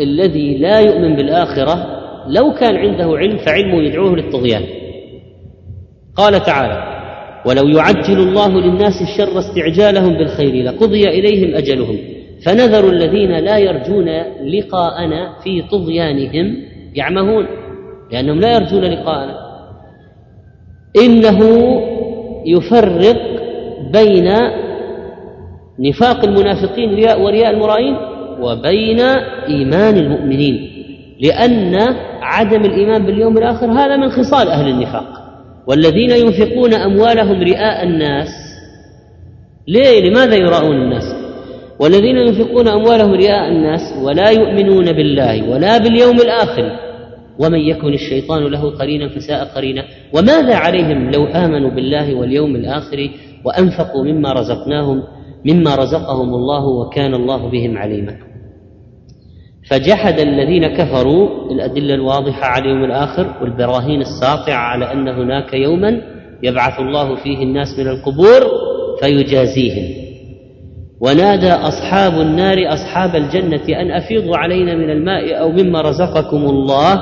[0.00, 1.86] الذي لا يؤمن بالآخرة
[2.26, 4.62] لو كان عنده علم فعلمه يدعوه للطغيان.
[6.16, 6.90] قال تعالى
[7.46, 11.98] ولو يعجل الله للناس الشر استعجالهم بالخير لقضي إليهم أجلهم
[12.46, 14.08] فنذر الذين لا يرجون
[14.44, 16.56] لقاءنا في طغيانهم
[16.94, 17.46] يعمهون
[18.12, 19.36] لأنهم لا يرجون لقاءنا.
[21.04, 21.40] إنه
[22.46, 23.16] يفرق
[23.92, 24.32] بين
[25.78, 28.09] نفاق المنافقين ورياء المرائين
[28.42, 29.00] وبين
[29.48, 30.70] إيمان المؤمنين
[31.20, 31.76] لأن
[32.22, 35.20] عدم الإيمان باليوم الآخر هذا من خصال أهل النفاق.
[35.66, 38.28] والذين ينفقون أموالهم رئاء الناس
[39.68, 41.04] ليه؟ لماذا يراؤون الناس؟
[41.80, 46.90] والذين ينفقون أموالهم رئاء الناس ولا يؤمنون بالله ولا باليوم الآخر.
[47.38, 49.84] ومن يكن الشيطان له قرينا فساء قرينا.
[50.12, 53.10] وماذا عليهم لو آمنوا بالله واليوم الآخر
[53.44, 55.02] وأنفقوا مما رزقناهم
[55.44, 58.29] مما رزقهم الله وكان الله بهم عليما؟
[59.70, 66.00] فجحد الذين كفروا الأدلة الواضحة على اليوم الآخر والبراهين الساطعة على أن هناك يوما
[66.42, 68.40] يبعث الله فيه الناس من القبور
[69.00, 69.94] فيجازيهم.
[71.00, 77.00] ونادى أصحاب النار أصحاب الجنة أن أفيضوا علينا من الماء أو مما رزقكم الله.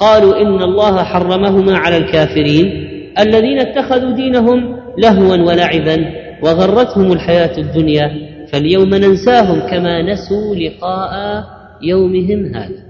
[0.00, 2.88] قالوا إن الله حرمهما على الكافرين.
[3.18, 8.10] الذين اتخذوا دينهم لهوا ولعبا وغرتهم الحياة الدنيا.
[8.52, 11.44] فاليوم ننساهم كما نسوا لقاء
[11.82, 12.88] يومهم هذا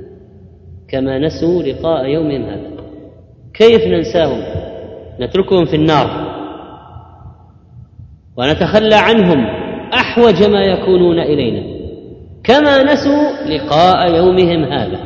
[0.89, 2.71] كما نسوا لقاء يومهم هذا.
[3.55, 4.43] كيف ننساهم؟
[5.21, 6.29] نتركهم في النار.
[8.37, 9.47] ونتخلى عنهم
[9.95, 11.79] أحوج ما يكونون إلينا.
[12.45, 15.01] كما نسوا لقاء يومهم هذا.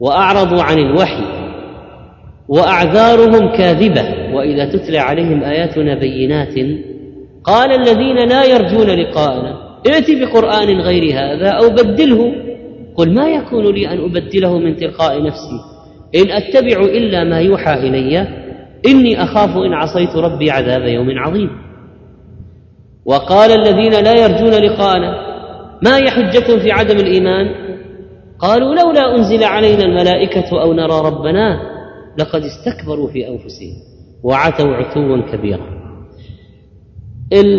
[0.00, 1.24] وأعرضوا عن الوحي.
[2.48, 4.34] وأعذارهم كاذبة.
[4.34, 6.54] وإذا تتلى عليهم آياتنا بينات
[7.44, 12.46] قال الذين لا يرجون لقاءنا ائت بقرآن غير هذا أو بدله.
[12.96, 15.60] قل ما يكون لي أن أبدله من تلقاء نفسي؟
[16.14, 18.18] إن أتبع إلا ما يوحى إلي
[18.86, 21.50] إني أخاف إن عصيت ربي عذاب يوم عظيم.
[23.04, 25.26] وقال الذين لا يرجون لقاءنا
[25.82, 26.08] ما هي
[26.60, 27.66] في عدم الإيمان؟
[28.38, 31.60] قالوا لولا أنزل علينا الملائكة أو نرى ربنا
[32.18, 33.74] لقد استكبروا في أنفسهم
[34.22, 35.76] وعتوا عتوا كبيرا.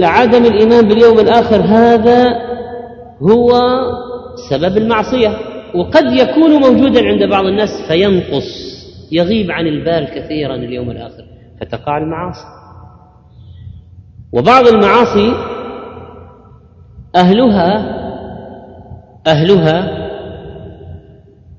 [0.03, 2.25] عدم الإيمان باليوم الآخر هذا
[3.21, 3.51] هو
[4.49, 5.37] سبب المعصية
[5.75, 8.77] وقد يكون موجودا عند بعض الناس فينقص
[9.11, 11.23] يغيب عن البال كثيرا اليوم الآخر
[11.61, 12.47] فتقع المعاصي.
[14.33, 15.33] وبعض المعاصي
[17.15, 17.97] أهلها
[19.27, 20.07] أهلها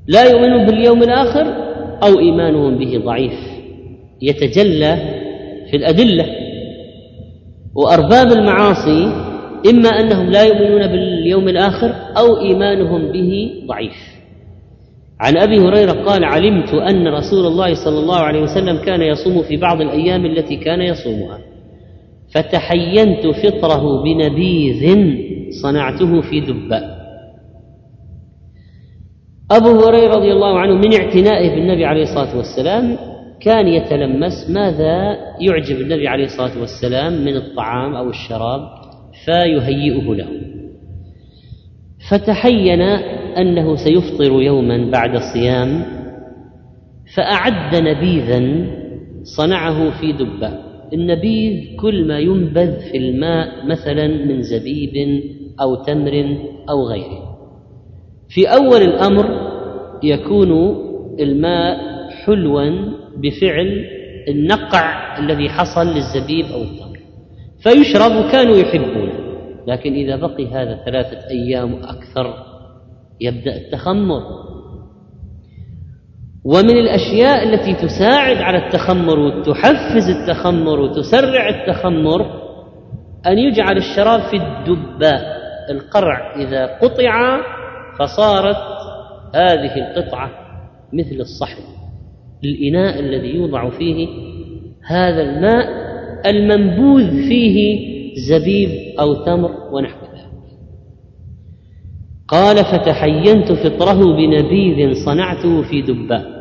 [0.07, 1.47] لا يؤمنون باليوم الآخر
[2.03, 3.39] أو إيمانهم به ضعيف
[4.23, 4.97] يتجلى
[5.71, 6.27] في الأدلة.
[7.75, 9.28] وأرباب المعاصي
[9.71, 14.19] إما أنهم لا يؤمنون باليوم الآخر أو إيمانهم به ضعيف.
[15.21, 19.57] عن أبي هريرة قال علمت أن رسول الله صلى الله عليه وسلم كان يصوم في
[19.57, 21.39] بعض الأيام التي كان يصومها.
[22.35, 24.99] فتحينت فطره بنبيذ
[25.63, 26.99] صنعته في دباء
[29.51, 32.99] أبو هريرة رضي الله عنه من اعتنائه بالنبي عليه الصلاة والسلام
[33.41, 38.78] كان يتلمس ماذا يعجب النبي عليه الصلاة والسلام من الطعام أو الشراب.
[39.29, 40.29] فيهيئه له.
[42.11, 42.83] فتحين
[43.41, 45.83] أنه سيفطر يوما بعد الصيام
[47.17, 48.67] فأعد نبيذا
[49.23, 50.53] صنعه في دبة.
[50.93, 55.23] النبيذ كل ما ينبذ في الماء مثلا من زبيب
[55.61, 56.37] أو تمر
[56.71, 57.39] أو غيره.
[58.29, 59.27] في أول الأمر
[60.03, 60.51] يكون
[61.21, 61.79] الماء
[62.25, 62.71] حلوا
[63.17, 63.85] بفعل
[64.29, 66.88] النقع الذي حصل للزبيب أو التمر.
[67.63, 69.11] فيشرب كانوا يحبون.
[69.67, 72.35] لكن إذا بقي هذا ثلاثة أيام أكثر
[73.21, 74.23] يبدأ التخمر.
[76.45, 82.21] ومن الأشياء التي تساعد على التخمر وتحفز التخمر وتسرع التخمر
[83.27, 85.39] أن يجعل الشراب في الدباء
[85.71, 87.41] القرع إذا قطع
[87.99, 88.57] فصارت
[89.35, 90.31] هذه القطعة
[90.93, 91.63] مثل الصحن
[92.45, 94.09] الإناء الذي يوضع فيه
[94.87, 95.88] هذا الماء
[96.27, 97.79] المنبوذ فيه
[98.29, 98.69] زبيب
[99.01, 100.29] أو تمر ونحو ذلك.
[102.29, 106.39] قال فتحينت فطره بنبيذ صنعته في دباء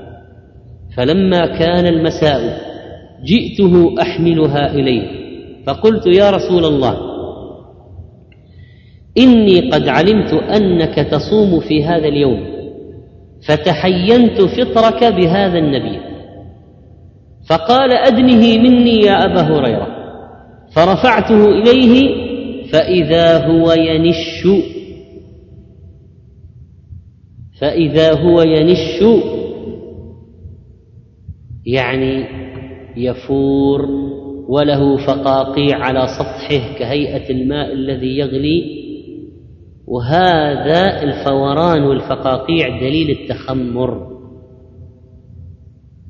[0.98, 2.62] فلما كان المساء
[3.26, 5.08] جئته أحملها إليه
[5.68, 6.98] فقلت يا رسول الله
[9.18, 12.44] إني قد علمت أنك تصوم في هذا اليوم
[13.48, 16.00] فتحينت فطرك بهذا النبي.
[17.50, 19.88] فقال أدنه مني يا أبا هريرة.
[20.76, 22.28] فرفعته إليه
[22.72, 24.48] فإذا هو ينش
[27.62, 29.04] فإذا هو ينش
[31.66, 32.26] يعني
[32.98, 33.86] يفور
[34.48, 38.78] وله فقاقيع على سطحه كهيئة الماء الذي يغلي.
[39.88, 44.17] وهذا الفوران والفقاقيع دليل التخمر.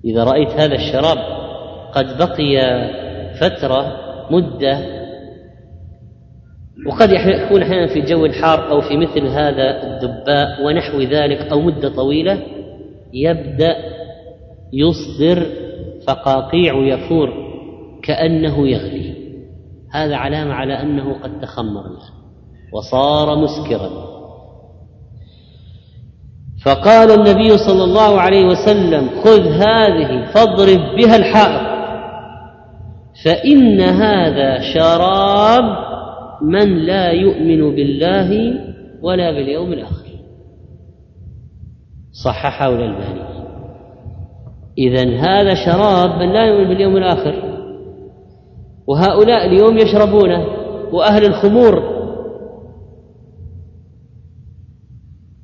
[0.05, 1.17] إذا رأيت هذا الشراب
[1.93, 2.57] قد بقي
[3.39, 3.97] فترة
[4.31, 4.97] مدة
[6.87, 11.89] وقد يكون أحيانا في الجو الحار أو في مثل هذا الدباء ونحو ذلك أو مدة
[11.89, 12.43] طويلة
[13.13, 13.75] يبدأ
[14.73, 15.45] يصدر
[16.07, 17.33] فقاقيع ويفور
[18.03, 19.13] كأنه يغلي.
[19.91, 22.17] هذا علامة على أنه قد تخمر الآن
[22.73, 24.06] وصار مسكرا.
[26.67, 31.67] فقال النبي صلى الله عليه وسلم خذ هذه فاضرب بها الحائط.
[33.25, 35.63] فإن هذا شراب
[36.41, 38.53] من لا يؤمن بالله
[39.01, 40.07] ولا باليوم الآخر.
[42.25, 43.27] صححه الألباني
[44.77, 47.35] إذا هذا شراب من لا يؤمن باليوم الآخر.
[48.87, 50.45] وهؤلاء اليوم يشربونه
[50.91, 51.96] وأهل الخمور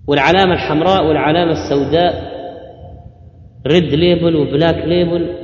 [0.08, 2.34] والعلامة الحمراء والعلامة السوداء
[3.68, 5.36] Red Label و Black Label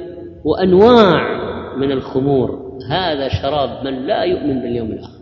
[0.43, 1.39] وأنواع
[1.77, 2.69] من الخمور.
[2.91, 5.19] هذا شراب من لا يؤمن باليوم الآخر.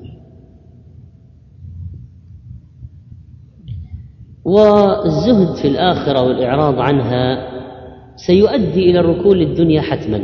[4.46, 7.48] والزهد في الآخرة والإعراض عنها
[8.16, 10.18] سيؤدي إلى الركون للدنيا حتما.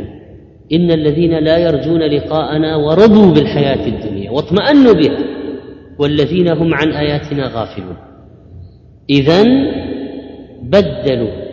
[0.72, 5.18] إن الذين لا يرجون لقاءنا ورضوا بالحياة الدنيا واطمأنوا بها
[5.98, 8.13] والذين هم عن آياتنا غافلون.
[9.10, 9.42] إذا
[10.62, 11.44] بدلوا.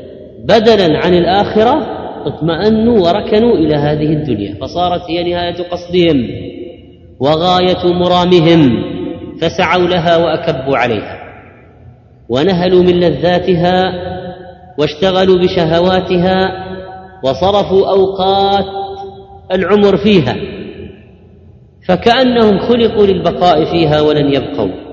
[0.43, 4.55] بدلا عن الآخرة اطمأنوا وركنوا إلى هذه الدنيا.
[4.61, 6.27] فصارت هي نهاية قصدهم
[7.19, 8.83] وغاية مرامهم
[9.41, 11.17] فسعوا لها وأكبوا عليها.
[12.29, 13.83] ونهلوا من لذاتها
[14.77, 16.65] واشتغلوا بشهواتها
[17.23, 18.65] وصرفوا أوقات
[19.51, 20.35] العمر فيها
[21.87, 24.90] فكأنهم خلقوا للبقاء فيها ولن يبقوا.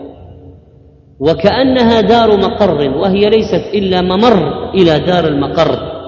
[1.20, 5.98] وكأنها دار مقر وهي ليست إلا ممر إلى دار المقر.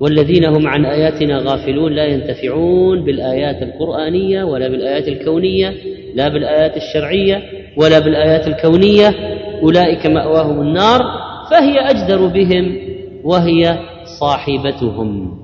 [0.00, 5.74] والذين هم عن آياتنا غافلون لا ينتفعون بالآيات القرآنية ولا بالآيات الكونية
[6.14, 7.42] لا بالآيات الشرعية
[7.76, 9.08] ولا بالآيات الكونية.
[9.62, 11.00] أولئك مأواهم النار
[11.50, 12.76] فهي أجدر بهم
[13.24, 13.78] وهي
[14.20, 15.40] صاحبتهم.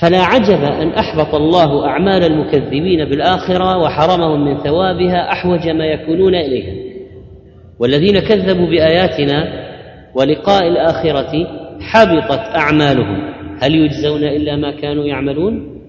[0.00, 6.89] فلا عجب أن أحبط الله أعمال المكذبين بالآخرة وحرمهم من ثوابها أحوج ما يكونون إليها.
[7.80, 9.44] والذين كذبوا بآياتنا
[10.14, 11.46] ولقاء الآخرة
[11.80, 13.34] حبطت أعمالهم.
[13.62, 15.80] هل يجزون إلا ما كانوا يعملون؟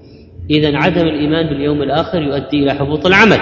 [0.50, 3.40] إذا عدم الإيمان باليوم الآخر يؤدي إلى حبوط العمل.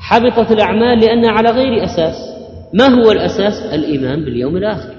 [0.00, 2.14] حبطت الأعمال لأنها على غير أساس.
[2.74, 4.94] ما هو الأساس؟ الإيمان باليوم الآخر.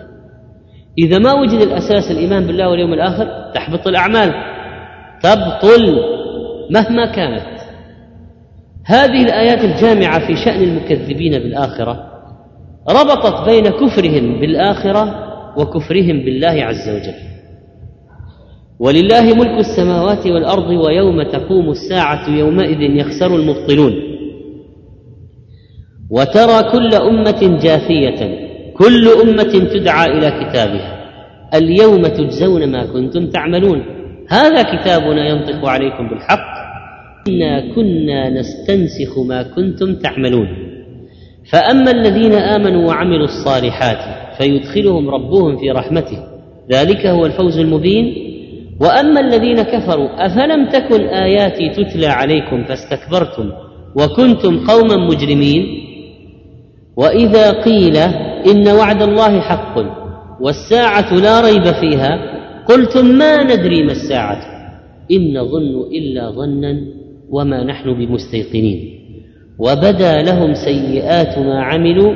[0.97, 4.33] إذا ما وجد الأساس الإيمان بالله واليوم الآخر تحبط الأعمال
[5.23, 5.99] تبطل
[6.71, 7.56] مهما كانت.
[8.87, 12.11] هذه الآيات الجامعة في شأن المكذبين بالآخرة
[12.89, 15.27] ربطت بين كفرهم بالآخرة
[15.57, 17.15] وكفرهم بالله عز وجل.
[18.79, 23.93] ولله ملك السماوات والأرض ويوم تقوم الساعة يومئذ يخسر المبطلون.
[26.09, 30.97] وترى كل أمة جاثية كل أمة تدعى إلى كتابها.
[31.53, 33.83] اليوم تجزون ما كنتم تعملون.
[34.29, 36.66] هذا كتابنا ينطق عليكم بالحق.
[37.27, 40.47] إنا كنا نستنسخ ما كنتم تعملون.
[41.51, 43.97] فأما الذين آمنوا وعملوا الصالحات
[44.37, 46.17] فيدخلهم ربهم في رحمته.
[46.71, 48.27] ذلك هو الفوز المبين.
[48.81, 53.51] وأما الذين كفروا أفلم تكن آياتي تتلى عليكم فاستكبرتم
[53.95, 55.65] وكنتم قوما مجرمين؟
[56.97, 57.97] وإذا قيل
[58.51, 59.75] إن وعد الله حق
[60.41, 62.19] والساعة لا ريب فيها
[62.65, 64.41] قلتم ما ندري ما الساعة؟
[65.11, 66.81] إن نظن إلا ظنا
[67.29, 68.97] وما نحن بمستيقنين.
[69.59, 72.13] وبدا لهم سيئات ما عملوا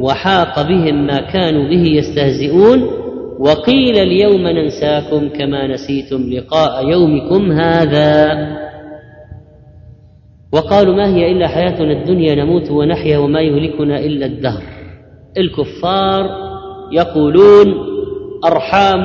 [0.00, 2.90] وحاق بهم ما كانوا به يستهزئون.
[3.38, 8.28] وقيل اليوم ننساكم كما نسيتم لقاء يومكم هذا.
[10.52, 14.62] وقالوا ما هي إلا حياتنا الدنيا نموت ونحيا وما يهلكنا إلا الدهر.
[15.38, 16.26] الكفار
[16.92, 17.74] يقولون
[18.44, 19.04] أرحام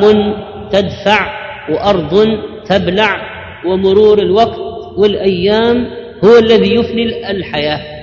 [0.71, 1.39] تدفع
[1.69, 2.27] وأرض
[2.65, 3.21] تبلع
[3.65, 4.68] ومرور الوقت
[4.99, 5.87] والأيام
[6.25, 7.99] هو الذي يفني الحياة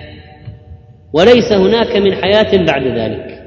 [1.12, 3.42] وليس هناك من حياة بعد ذلك.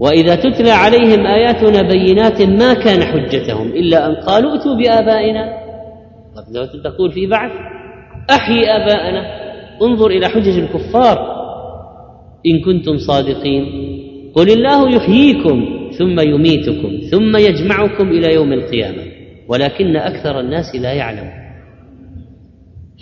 [0.00, 5.66] وإذا تتلى عليهم آياتنا بينات ما كان حجتهم إلا أن قالوا ائتوا بآبائنا.
[6.84, 7.50] تقول في بعث
[8.30, 9.22] أحيي آباءنا.
[9.82, 11.36] انظر إلى حجج الكفار.
[12.46, 13.64] إن كنتم صادقين.
[14.34, 15.64] قل الله يحييكم
[15.98, 19.02] ثم يميتكم ثم يجمعكم إلى يوم القيامة
[19.48, 21.45] ولكن أكثر الناس لا يعلمون.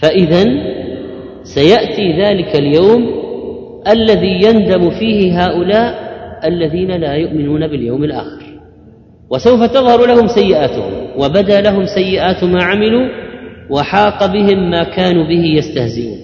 [0.02, 0.44] فإذا
[1.42, 3.24] سيأتي ذلك اليوم
[3.88, 5.94] الذي يندم فيه هؤلاء
[6.44, 8.44] الذين لا يؤمنون باليوم الآخر.
[9.30, 13.08] وسوف تظهر لهم سيئاتهم وبدا لهم سيئات ما عملوا
[13.70, 16.18] وحاق بهم ما كانوا به يستهزئون.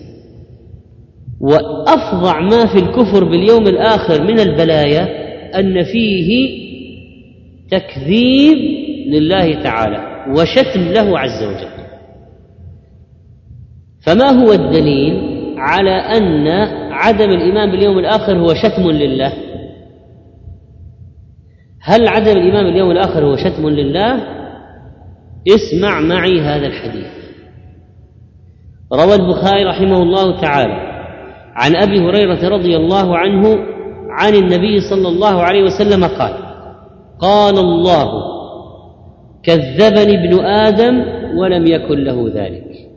[1.41, 5.09] وأفظع ما في الكفر باليوم الآخر من البلايا
[5.61, 6.61] أن فيه
[7.71, 8.59] تكذيب
[9.07, 11.80] لله تعالى وشتم له عز وجل.
[14.07, 16.49] فما هو الدليل على أن
[16.93, 19.33] عدم الإيمان باليوم الآخر هو شتم لله؟
[21.83, 24.21] هل عدم الإيمان باليوم الآخر هو شتم لله؟
[25.49, 27.07] اسمع معي هذا الحديث.
[28.93, 30.91] روى البخاري رحمه الله تعالى
[31.55, 33.59] عن أبي هريرة رضي الله عنه
[34.11, 36.35] عن النبي صلى الله عليه وسلم قال
[37.21, 38.11] قال الله
[39.43, 41.05] كذبني ابن آدم
[41.39, 42.90] ولم يكن له ذلك.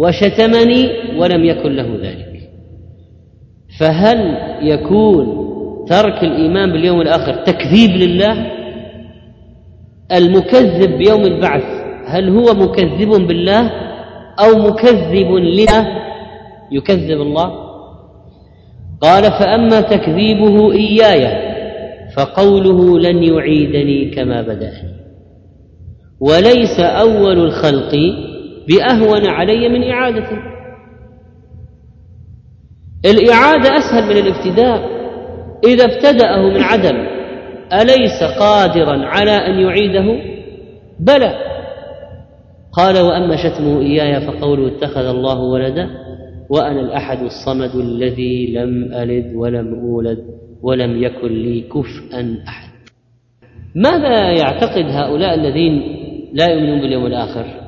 [0.00, 0.88] وشتمني
[1.18, 2.50] ولم يكن له ذلك.
[3.80, 4.18] فهل
[4.62, 5.26] يكون
[5.88, 8.46] ترك الإيمان باليوم الآخر تكذيب لله؟
[10.12, 11.64] المكذب بيوم البعث
[12.06, 13.70] هل هو مكذب بالله
[14.40, 15.86] أو مكذب لله؟
[16.72, 17.50] يكذب الله.
[19.00, 21.50] قال فأما تكذيبه إياي
[22.16, 24.90] فقوله لن يعيدني كما بدأني.
[26.20, 27.94] وليس أول الخلق
[28.70, 30.38] بأهون علي من اعادته
[33.04, 35.00] الإعادة أسهل من الابتداء
[35.64, 36.96] إذا ابتدأه من عدم.
[37.72, 40.22] أليس قادرا على أن يعيده؟
[41.00, 41.34] بلى.
[42.72, 45.90] قال وأما شتمه إياي فقوله اتخذ الله ولدا
[46.50, 50.24] وأنا الأحد الصمد الذي لم ألد ولم أولد
[50.62, 52.70] ولم يكن لي كفءا أحد.
[53.74, 55.82] ماذا يعتقد هؤلاء الذين
[56.32, 57.59] لا يؤمنون باليوم الآخر؟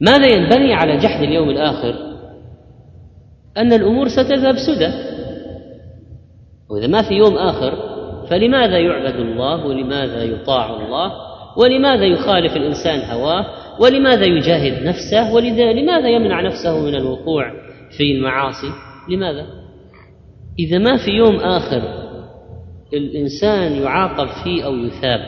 [0.00, 1.94] ماذا ينبني على جحد اليوم الآخر؟
[3.56, 4.92] أن الأمور ستذهب سدى.
[6.70, 7.94] وإذا ما في يوم آخر
[8.30, 11.12] فلماذا يعبد الله؟ ولماذا يطاع الله؟
[11.56, 13.46] ولماذا يخالف الإنسان هواه؟
[13.80, 17.52] ولماذا يجاهد نفسه؟ ولماذا يمنع نفسه من الوقوع
[17.96, 18.70] في المعاصي؟
[19.10, 19.46] لماذا؟
[20.58, 21.82] إذا ما في يوم آخر
[22.92, 25.20] الإنسان يعاقب فيه أو يثاب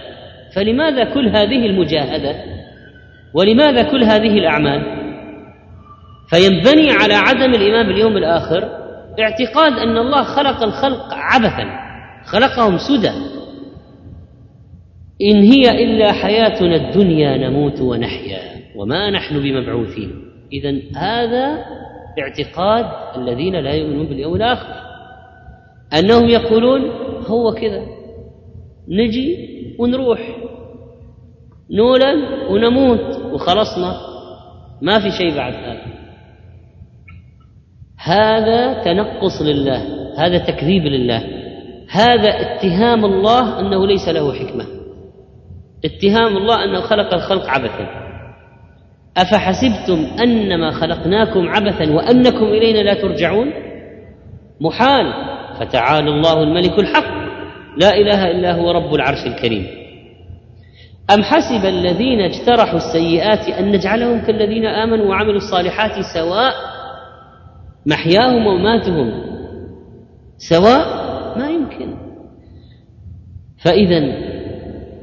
[0.54, 2.56] فلماذا كل هذه المجاهدة؟
[3.34, 4.82] ولماذا كل هذه الأعمال؟
[6.28, 8.68] فينبني على عدم الايمان باليوم الآخر
[9.20, 11.64] اعتقاد أن الله خلق الخلق عبثا
[12.24, 13.12] خلقهم سدى.
[15.22, 18.40] إن هي إلا حياتنا الدنيا نموت ونحيا
[18.76, 20.10] وما نحن بمبعوثين.
[20.52, 21.64] اذا هذا
[22.18, 24.74] اعتقاد الذين لا يؤمنون باليوم الآخر.
[25.98, 26.80] أنهم يقولون
[27.26, 27.86] هو كذا
[28.88, 29.36] نجي
[29.78, 30.20] ونروح.
[31.70, 34.00] نولد ونموت وخلصنا.
[34.82, 35.86] ما في شيء بعد هذا.
[37.98, 39.82] هذا تنقص لله
[40.18, 41.22] هذا تكذيب لله.
[41.90, 44.64] هذا اتهام الله أنه ليس له حكمة.
[45.84, 47.88] اتهام الله انه خلق الخلق عبثا.
[49.16, 53.52] أفحسبتم أنما خلقناكم عبثا وأنكم إلينا لا ترجعون؟
[54.60, 55.12] محال.
[55.60, 57.26] فتعالى الله الملك الحق.
[57.76, 59.66] لا إله إلا هو رب العرش الكريم.
[61.10, 66.54] أم حسب الذين اجترحوا السيئات أن نجعلهم كالذين آمنوا وعملوا الصالحات سواء
[67.86, 69.12] محياهم ومماتهم
[70.38, 70.86] سواء
[71.38, 71.94] ما يمكن.
[73.64, 73.98] فإذا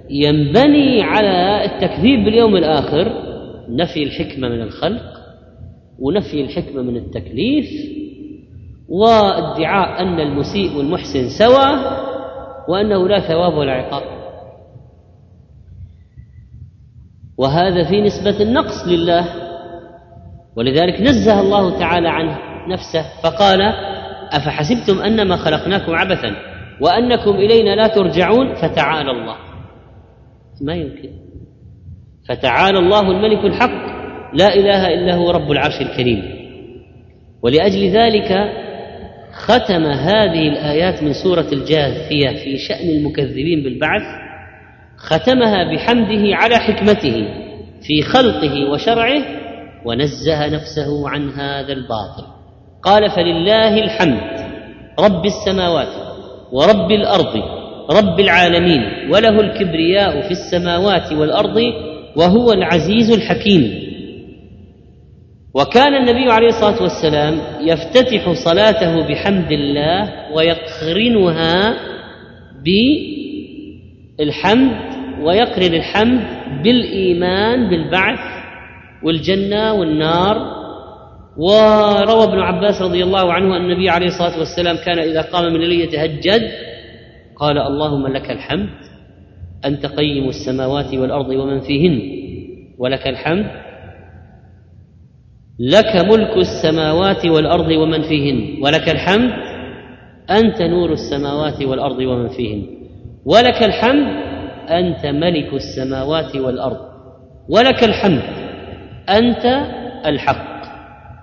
[0.09, 3.11] ينبني على التكذيب باليوم الآخر
[3.69, 5.13] نفي الحكمة من الخلق
[5.99, 7.65] ونفي الحكمة من التكليف
[8.89, 12.03] وادعاء أن المسيء والمحسن سواء
[12.69, 14.22] وأنه لا ثواب ولا عقاب.
[17.37, 19.25] وهذا في نسبة النقص لله.
[20.55, 22.35] ولذلك نزه الله تعالى عن
[22.69, 23.61] نفسه فقال
[24.31, 26.35] أفحسبتم أنما خلقناكم عبثا
[26.81, 29.35] وأنكم إلينا لا ترجعون؟ فتعالى الله.
[30.61, 31.09] ما يمكن.
[32.29, 33.93] فتعالى الله الملك الحق
[34.33, 36.23] لا إله إلا هو رب العرش الكريم.
[37.43, 38.51] ولأجل ذلك
[39.33, 44.22] ختم هذه الآيات من سورة الجاثية في شأن المكذبين بالبعث
[45.03, 47.27] ختمها بحمده على حكمته
[47.87, 49.21] في خلقه وشرعه
[49.85, 52.23] ونزه نفسه عن هذا الباطل.
[52.83, 54.21] قال فلله الحمد
[54.99, 55.87] رب السماوات
[56.51, 57.35] ورب الأرض
[57.91, 58.81] رب العالمين
[59.11, 61.57] وله الكبرياء في السماوات والأرض
[62.15, 63.83] وهو العزيز الحكيم.
[65.55, 71.73] وكان النبي عليه الصلاة والسلام يفتتح صلاته بحمد الله ويقرنها
[74.19, 74.92] بالحمد
[75.25, 76.21] ويقرن الحمد
[76.63, 78.19] بالإيمان بالبعث
[79.03, 80.63] والجنة والنار.
[81.37, 85.61] وروى ابن عباس رضي الله عنه أن النبي عليه الصلاة والسلام كان إذا قام من
[85.61, 86.41] الليل يتهجد
[87.35, 88.69] قال اللهم لك الحمد
[89.65, 92.01] أنت قيم السماوات والأرض ومن فيهن
[92.77, 93.45] ولك الحمد
[95.59, 99.31] لك ملك السماوات والأرض ومن فيهن ولك الحمد
[100.29, 102.65] أنت نور السماوات والأرض ومن فيهن
[103.25, 104.32] ولك الحمد
[104.69, 106.79] أنت ملك السماوات والأرض
[107.49, 108.23] ولك الحمد
[109.09, 109.45] أنت
[110.05, 110.53] الحق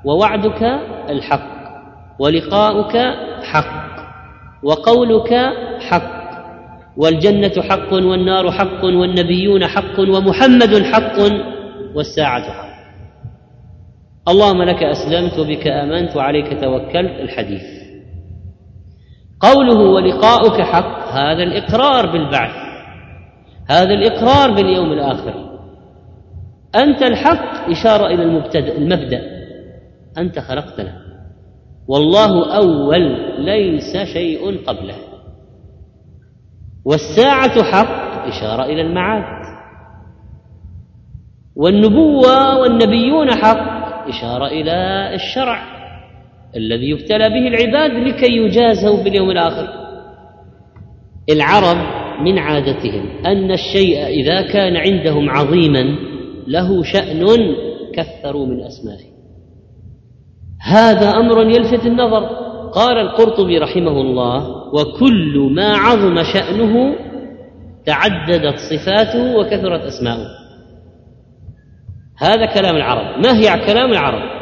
[0.05, 0.63] ووعدك
[1.11, 1.61] الحق
[2.19, 2.97] ولقاؤك
[3.43, 3.91] حق
[4.63, 5.35] وقولك
[5.81, 6.21] حق
[6.97, 11.19] والجنة حق والنار حق والنبيون حق ومحمد حق
[11.95, 12.71] والساعة حق.
[14.29, 17.63] اللهم لك أسلمت وبك آمنت وعليك توكلت الحديث.
[19.41, 22.70] قوله ولقاؤك حق هذا الإقرار بالبعث.
[23.71, 25.35] هذا الإقرار باليوم الآخر.
[26.77, 29.23] أنت الحق إشارة إلى المبتدأ المبدأ.
[30.19, 30.93] أنت خلقتنا
[31.89, 33.03] والله أول
[33.45, 34.97] ليس شيء قبله.
[36.85, 39.41] والساعة حق إشارة إلى المعاد.
[41.57, 45.63] والنبوة والنبيون حق إشارة إلى الشرع
[46.57, 49.69] الذي يبتلى به العباد لكي يجازوا باليوم الآخر.
[51.31, 55.85] العرب من عادتهم أن الشيء إذا كان عندهم عظيما
[56.47, 57.27] له شأن
[57.95, 59.11] كثروا من أسمائه.
[60.61, 62.51] هذا أمر يلفت النظر.
[62.75, 66.97] قال القرطبي رحمه الله وكل ما عظم شأنه
[67.87, 70.27] تعددت صفاته وكثرت أسماؤه.
[72.19, 73.27] هذا كلام العرب.
[73.27, 74.41] ما هي كلام العرب؟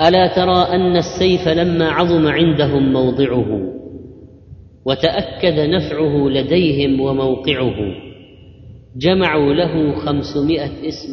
[0.00, 3.81] ألا ترى أن السيف لما عظم عندهم موضعه؟
[4.84, 7.76] وتأكد نفعه لديهم وموقعه.
[8.96, 11.12] جمعوا له خمسمائة اسم.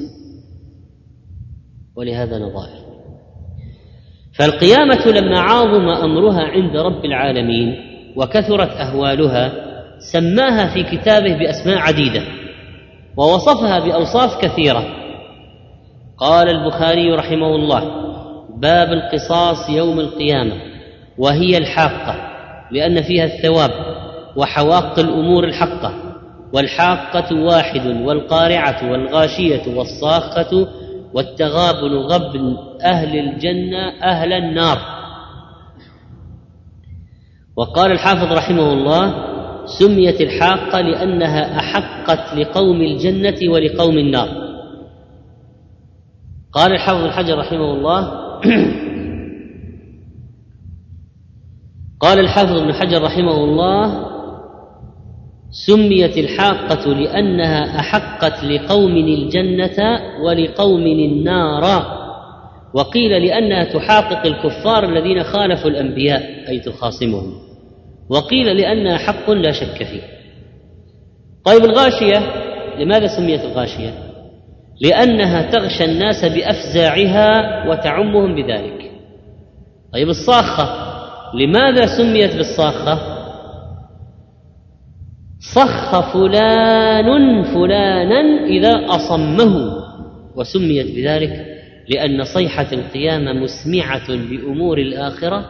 [1.95, 2.89] ولهذا نظائر.
[4.33, 7.75] فالقيامة لما عاظم أمرها عند رب العالمين
[8.15, 9.51] وكثرت أهوالها
[10.13, 12.23] سماها في كتابه بأسماء عديدة
[13.17, 14.85] ووصفها بأوصاف كثيرة.
[16.17, 17.83] قال البخاري رحمه الله
[18.57, 20.53] باب القصاص يوم القيامة
[21.17, 22.28] وهي الحاقة.
[22.71, 23.71] لأن فيها الثواب
[24.35, 25.93] وحواق الأمور الحقة
[26.53, 30.67] والحاقة واحد والقارعة والغاشية والصاخة
[31.13, 34.77] والتغابن غبن أهل الجنة أهل النار.
[37.55, 39.13] وقال الحافظ رحمه الله
[39.65, 44.29] سميت الحاقة لأنها أحقت لقوم الجنة ولقوم النار.
[46.53, 48.29] قال الحافظ الحجر رحمه الله
[51.99, 54.09] قال الحافظ ابن حجر رحمه الله
[55.51, 61.85] سميت الحاقة لأنها أحقت لقوم الجنة ولقوم النار.
[62.73, 67.33] وقيل لأنها تحاقق الكفار الذين خالفوا الأنبياء أي تخاصمهم.
[68.09, 70.01] وقيل لأنها حق لا شك فيه.
[71.45, 72.17] طيب الغاشية
[72.79, 73.93] لماذا سميت الغاشية؟
[74.81, 78.91] لأنها تغشى الناس بأفزاعها وتعمهم بذلك.
[79.93, 80.88] طيب الصاخة
[81.33, 83.19] لماذا سميت بالصاخة؟
[85.39, 89.79] صخ فلان فلانا إذا أصمه
[90.35, 91.45] وسميت بذلك
[91.89, 95.45] لأن صيحة القيامة مسمعة بأمور الآخرة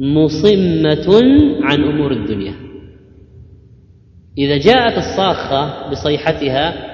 [0.00, 1.20] مصمة
[1.62, 2.54] عن أمور الدنيا.
[4.38, 6.90] إذا جاءت الصاخة بصيحتها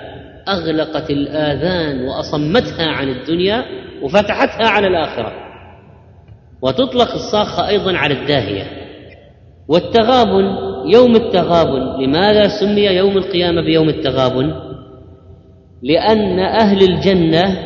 [0.48, 3.64] أغلقت الآذان وأصمتها عن الدنيا
[4.02, 5.45] وفتحتها على الآخرة.
[6.66, 8.64] وتطلق الصاخة أيضا على الداهية.
[9.68, 10.44] والتغابن
[10.94, 12.02] يوم التغابن.
[12.02, 14.54] لماذا سمي يوم القيامة بيوم التغابن؟
[15.82, 17.58] لأن أهل الجنة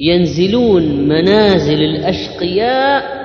[0.00, 3.20] ينزلون منازل الأشقياء.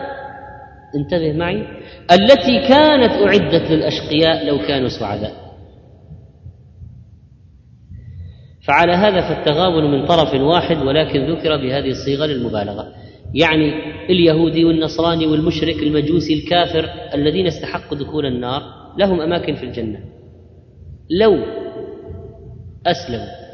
[0.95, 1.67] انتبه معي.
[2.11, 5.45] التي كانت أعدت للأشقياء لو كانوا سعداء.
[8.67, 13.04] فعلى هذا فالتغابن من طرف واحد ولكن ذكر بهذه الصيغة للمبالغة.
[13.33, 13.73] يعني
[14.09, 18.61] اليهودي والنصراني والمشرك المجوسي الكافر الذين استحقوا دخول النار
[18.97, 19.99] لهم أماكن في الجنة.
[21.09, 21.33] لو
[22.87, 23.45] أسلموا.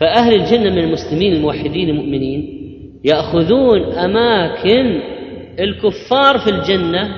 [0.00, 2.60] فأهل الجنة من المسلمين الموحدين المؤمنين
[3.04, 5.00] يأخذون أماكن
[5.58, 7.16] الكفار في الجنة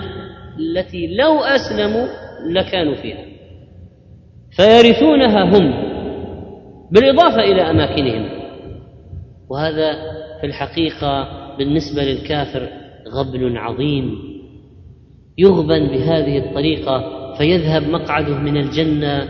[0.59, 2.07] التي لو أسلموا
[2.51, 3.25] لكانوا فيها.
[4.51, 5.75] فيرثونها هم
[6.91, 8.36] بالإضافة إلى أماكنهم.
[9.51, 9.93] وهذا
[10.41, 11.29] في الحقيقة
[11.59, 12.69] بالنسبة للكافر
[13.09, 14.19] غبن عظيم.
[15.39, 17.03] يغبن بهذه الطريقة
[17.39, 19.29] فيذهب مقعده من الجنة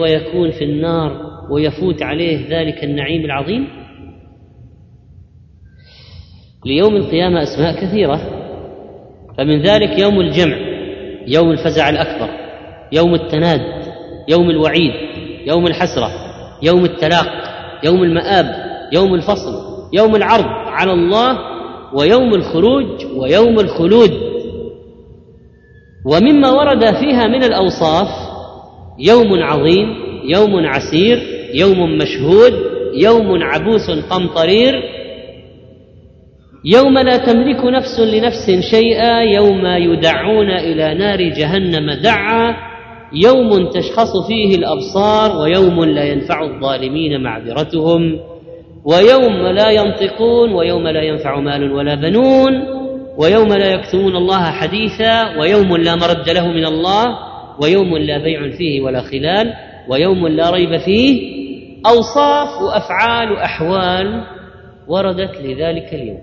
[0.00, 1.20] ويكون في النار
[1.50, 3.68] ويفوت عليه ذلك النعيم العظيم.
[6.66, 8.16] ليوم القيامة أسماء كثيرة
[9.38, 10.56] فمن ذلك يوم الجمع
[11.26, 12.28] يوم الفزع الأكبر
[12.92, 13.60] يوم التناد
[14.28, 14.92] يوم الوعيد
[15.46, 16.10] يوم الحسرة
[16.62, 17.26] يوم التلاق
[17.84, 18.63] يوم المآب.
[18.92, 21.38] يوم الفصل يوم العرض على الله
[21.94, 24.10] ويوم الخروج ويوم الخلود.
[26.06, 28.08] ومما ورد فيها من الأوصاف
[28.98, 31.22] يوم عظيم يوم عسير
[31.54, 32.52] يوم مشهود
[32.94, 34.74] يوم عبوس قمطرير.
[36.64, 42.54] يوم لا تملك نفس لنفس شيئا يوم يدعون إلى نار جهنم دعا.
[43.12, 48.20] يوم تشخص فيه الأبصار ويوم لا ينفع الظالمين معذرتهم.
[48.84, 52.52] ويوم لا ينطقون ويوم لا ينفع مال ولا بنون
[53.18, 57.04] ويوم لا يكتمون الله حديثا ويوم لا مرد له من الله
[57.60, 59.54] ويوم لا بيع فيه ولا خلال
[59.88, 61.34] ويوم لا ريب فيه.
[61.86, 64.24] أوصاف وأفعال وأحوال
[64.88, 66.22] وردت لذلك اليوم.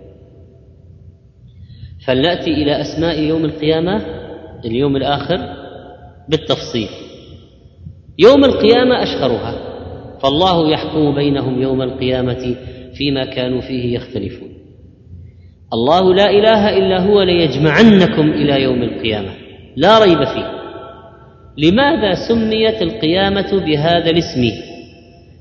[2.08, 4.02] فلنأتي إلى أسماء يوم القيامة
[4.66, 5.40] اليوم الآخر
[6.30, 6.90] بالتفصيل.
[8.20, 9.71] يوم القيامة أشهرها.
[10.24, 12.56] فالله يحكم بينهم يوم القيامة
[12.98, 14.50] فيما كانوا فيه يختلفون.
[15.74, 19.32] الله لا إله إلا هو ليجمعنكم إلى يوم القيامة.
[19.76, 20.62] لا ريب فيه.
[21.58, 24.42] لماذا سميت القيامة بهذا الاسم؟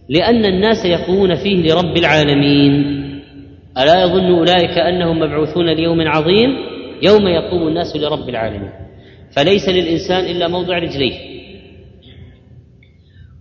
[0.09, 3.01] لأن الناس يقومون فيه لرب العالمين.
[3.79, 6.51] ألا يظن أولئك أنهم مبعوثون ليوم عظيم؟
[7.03, 8.71] يوم يقوم الناس لرب العالمين.
[9.37, 11.30] فليس للإنسان إلا موضع رجليه.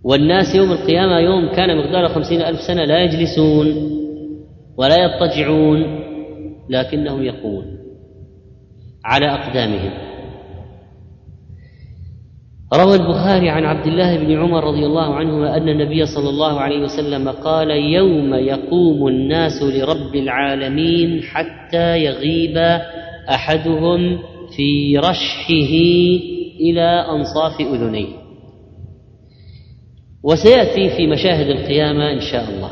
[0.04, 3.66] والناس يوم القيامة يوم كان مقداره خمسين ألف سنة لا يجلسون
[4.76, 6.00] ولا يضطجعون
[6.70, 7.64] لكنهم يقومون
[9.04, 10.10] على أقدامهم.
[12.74, 16.82] روى البخاري عن عبد الله بن عمر رضي الله عنهما أن النبي صلى الله عليه
[16.82, 22.56] وسلم قال يوم يقوم الناس لرب العالمين حتى يغيب
[23.28, 24.18] أحدهم
[24.56, 25.74] في رشحه
[26.60, 28.19] إلى أنصاف أذنيه.
[30.22, 32.70] وسيأتي في مشاهد القيامة إن شاء الله.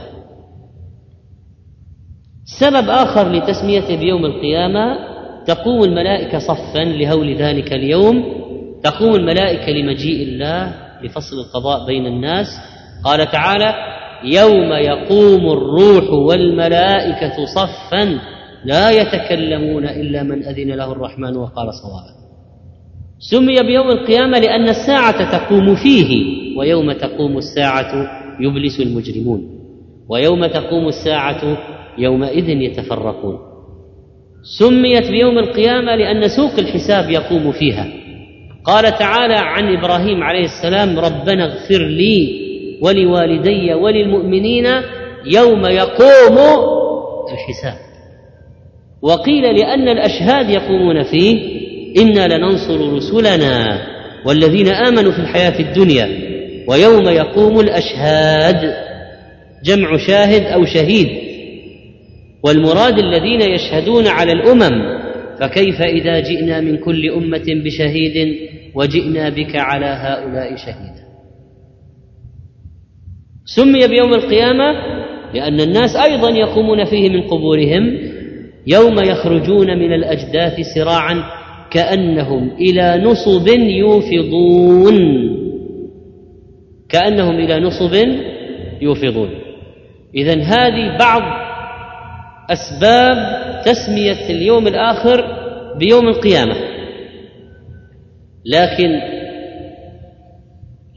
[2.60, 4.96] سبب آخر لتسميته بيوم القيامة
[5.46, 8.24] تقوم الملائكة صفا لهول ذلك اليوم
[8.82, 12.46] تقوم الملائكة لمجيء الله لفصل القضاء بين الناس.
[13.04, 13.74] قال تعالى
[14.24, 18.18] يوم يقوم الروح والملائكة صفا
[18.64, 22.18] لا يتكلمون إلا من أذن له الرحمن وقال صوابا.
[23.18, 26.37] سمي بيوم القيامة لأن الساعة تقوم فيه.
[26.58, 27.92] ويوم تقوم الساعة
[28.40, 29.58] يبلس المجرمون.
[30.08, 31.58] ويوم تقوم الساعة
[31.98, 33.38] يومئذ يتفرقون.
[34.58, 37.86] سميت بيوم القيامة لأن سوق الحساب يقوم فيها.
[38.64, 42.48] قال تعالى عن إبراهيم عليه السلام ربنا اغفر لي
[42.82, 44.66] ولوالدي وللمؤمنين
[45.26, 46.38] يوم يقوم
[47.32, 47.78] الحساب.
[49.02, 51.58] وقيل لأن الأشهاد يقومون فيه
[52.02, 53.78] إنا لننصر رسلنا
[54.26, 56.27] والذين آمنوا في الحياة الدنيا
[56.68, 58.74] ويوم يقوم الأشهاد.
[59.64, 61.08] جمع شاهد أو شهيد.
[62.42, 64.98] والمراد الذين يشهدون على الأمم
[65.40, 68.38] فكيف إذا جئنا من كل أمة بشهيد
[68.74, 71.08] وجئنا بك على هؤلاء شهيدا؟
[73.44, 74.72] سمي بيوم القيامة
[75.34, 77.98] لأن الناس أيضا يقومون فيه من قبورهم.
[78.66, 81.22] يوم يخرجون من الأجداث سراعا
[81.70, 85.37] كأنهم إلى نصب يوفضون.
[86.88, 87.94] كأنهم إلى نصب
[88.80, 89.30] يوفضون.
[90.14, 91.22] إذا هذه بعض
[92.50, 93.16] أسباب
[93.64, 95.24] تسمية اليوم الآخر
[95.78, 96.54] بيوم القيامة.
[98.44, 99.00] لكن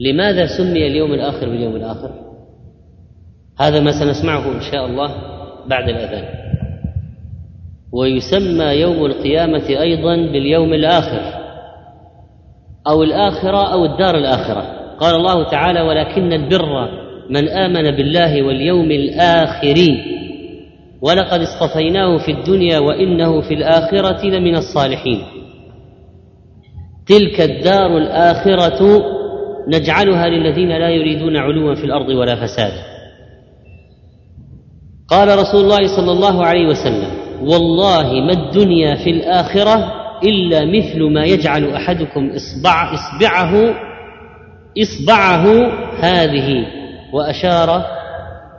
[0.00, 2.10] لماذا سمي اليوم الآخر باليوم الآخر؟
[3.60, 5.14] هذا ما سنسمعه إن شاء الله
[5.66, 6.24] بعد الأذان.
[7.92, 11.42] ويسمى يوم القيامة أيضا باليوم الآخر
[12.86, 14.81] أو الآخرة أو الدار الآخرة.
[15.02, 16.88] قال الله تعالى ولكن البر
[17.30, 19.76] من آمن بالله واليوم الآخر.
[21.02, 25.18] ولقد اصطفيناه في الدنيا وإنه في الآخرة لمن الصالحين.
[27.06, 29.02] تلك الدار الآخرة
[29.68, 32.82] نجعلها للذين لا يريدون علوا في الأرض ولا فسادا
[35.08, 37.10] قال رسول الله صلى الله عليه وسلم
[37.42, 39.92] والله ما الدنيا في الآخرة
[40.24, 43.74] إلا مثل ما يجعل أحدكم إصبع إصبعه
[44.78, 45.46] إصبعه
[46.00, 46.66] هذه
[47.12, 47.84] وأشار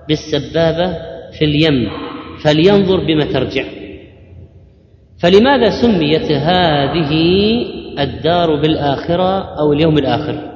[0.07, 0.93] بالسبابة
[1.39, 1.89] في اليم
[2.43, 3.64] فلينظر بما ترجع.
[5.20, 7.11] فلماذا سميت هذه
[7.99, 10.53] الدار بالآخرة أو اليوم الآخر؟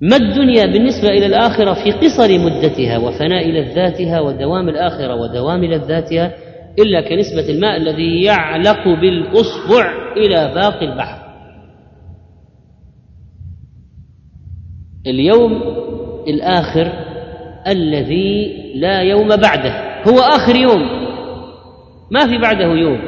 [0.00, 6.32] ما الدنيا بالنسبة إلى الآخرة في قصر مدتها وفناء لذاتها ودوام الآخرة ودوام لذاتها
[6.78, 11.23] إلا كنسبة الماء الذي يعلق بالأصبع إلى باقي البحر؟
[15.06, 15.62] اليوم
[16.28, 16.92] الآخر
[17.66, 20.82] الذي لا يوم بعده هو آخر يوم
[22.10, 23.00] ما في بعده يوم.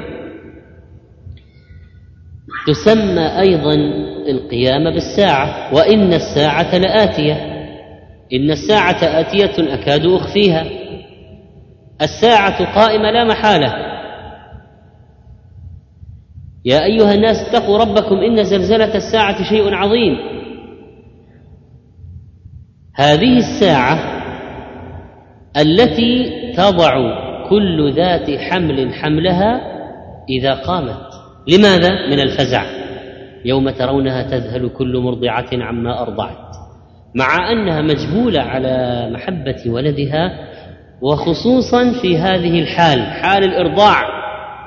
[2.67, 3.75] تسمى أيضا
[4.29, 7.35] القيامة بالساعة وإن الساعة لآتية
[8.33, 10.67] إن الساعة آتية أكاد أخفيها.
[12.03, 13.75] الساعة قائمة لا محالة.
[16.65, 20.36] يا أيها الناس اتقوا ربكم إن زلزلة الساعة شيء عظيم.
[22.97, 23.99] هذه الساعة
[25.57, 26.91] التي تضع
[27.49, 29.61] كل ذات حمل حملها
[30.29, 31.07] إذا قامت.
[31.49, 32.63] لماذا؟ من الفزع.
[33.45, 36.57] يوم ترونها تذهل كل مرضعة عما أرضعت.
[37.15, 40.33] مع أنها مجبولة على محبة ولدها
[41.03, 44.03] وخصوصا في هذه الحال حال الإرضاع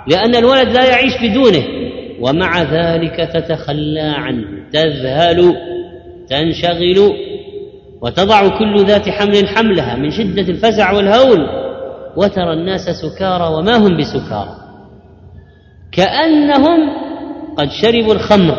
[0.08, 1.64] لأن الولد لا يعيش بدونه.
[2.22, 5.56] ومع ذلك تتخلى عنه تذهل
[6.30, 7.29] تنشغل.
[8.02, 11.48] وتضع كل ذات حمل حملها من شدة الفزع والهول
[12.18, 14.56] وترى الناس سكارى وما هم بسكارى.
[15.92, 16.80] كأنهم
[17.58, 18.58] قد شربوا الخمر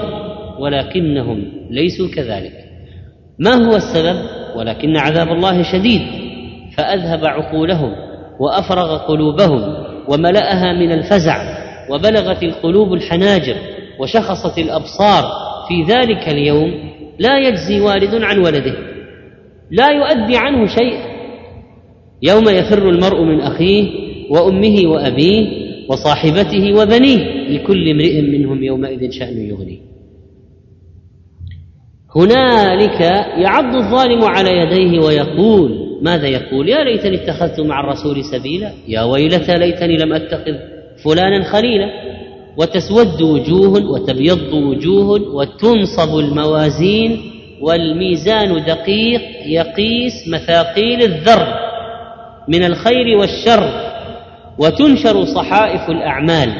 [0.61, 2.53] ولكنهم ليسوا كذلك.
[3.39, 4.17] ما هو السبب؟
[4.57, 6.03] ولكن عذاب الله شديد.
[6.77, 7.93] فأذهب عقولهم
[8.41, 11.61] وأفرغ قلوبهم وملأها من الفزع
[11.91, 13.57] وبلغت القلوب الحناجر
[13.99, 15.25] وشخصت الأبصار.
[15.69, 18.90] في ذلك اليوم لا يجزي والد عن ولده.
[19.71, 21.11] لا يؤدي عنه شيئا
[22.23, 23.89] يوم يفر المرء من أخيه
[24.31, 25.47] وأمه وأبيه
[25.89, 29.91] وصاحبته وبنيه لكل امرئ منهم يومئذ شأن يغنيه.
[32.17, 33.01] هنالك
[33.37, 38.73] يعض الظالم على يديه ويقول ماذا يقول؟ يا ليتني اتخذت مع الرسول سبيلا.
[38.89, 40.55] يا ويلتى ليتني لم أتخذ
[41.05, 41.87] فلانا خليلا.
[42.57, 47.21] وتسود وجوه وتبيض وجوه وتنصب الموازين
[47.61, 51.47] والميزان دقيق يقيس مثاقيل الذر
[52.49, 53.71] من الخير والشر
[54.59, 56.53] وتنشر صحائف الأعمال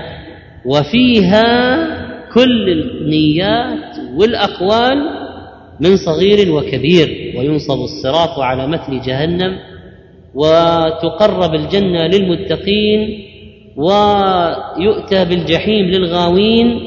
[0.67, 1.77] وفيها
[2.35, 4.97] كل النيات والأقوال
[5.81, 9.59] من صغير وكبير وينصب الصراط على متن جهنم
[10.35, 13.25] وتقرب الجنة للمتقين
[13.77, 16.81] ويؤتى بالجحيم للغاوين.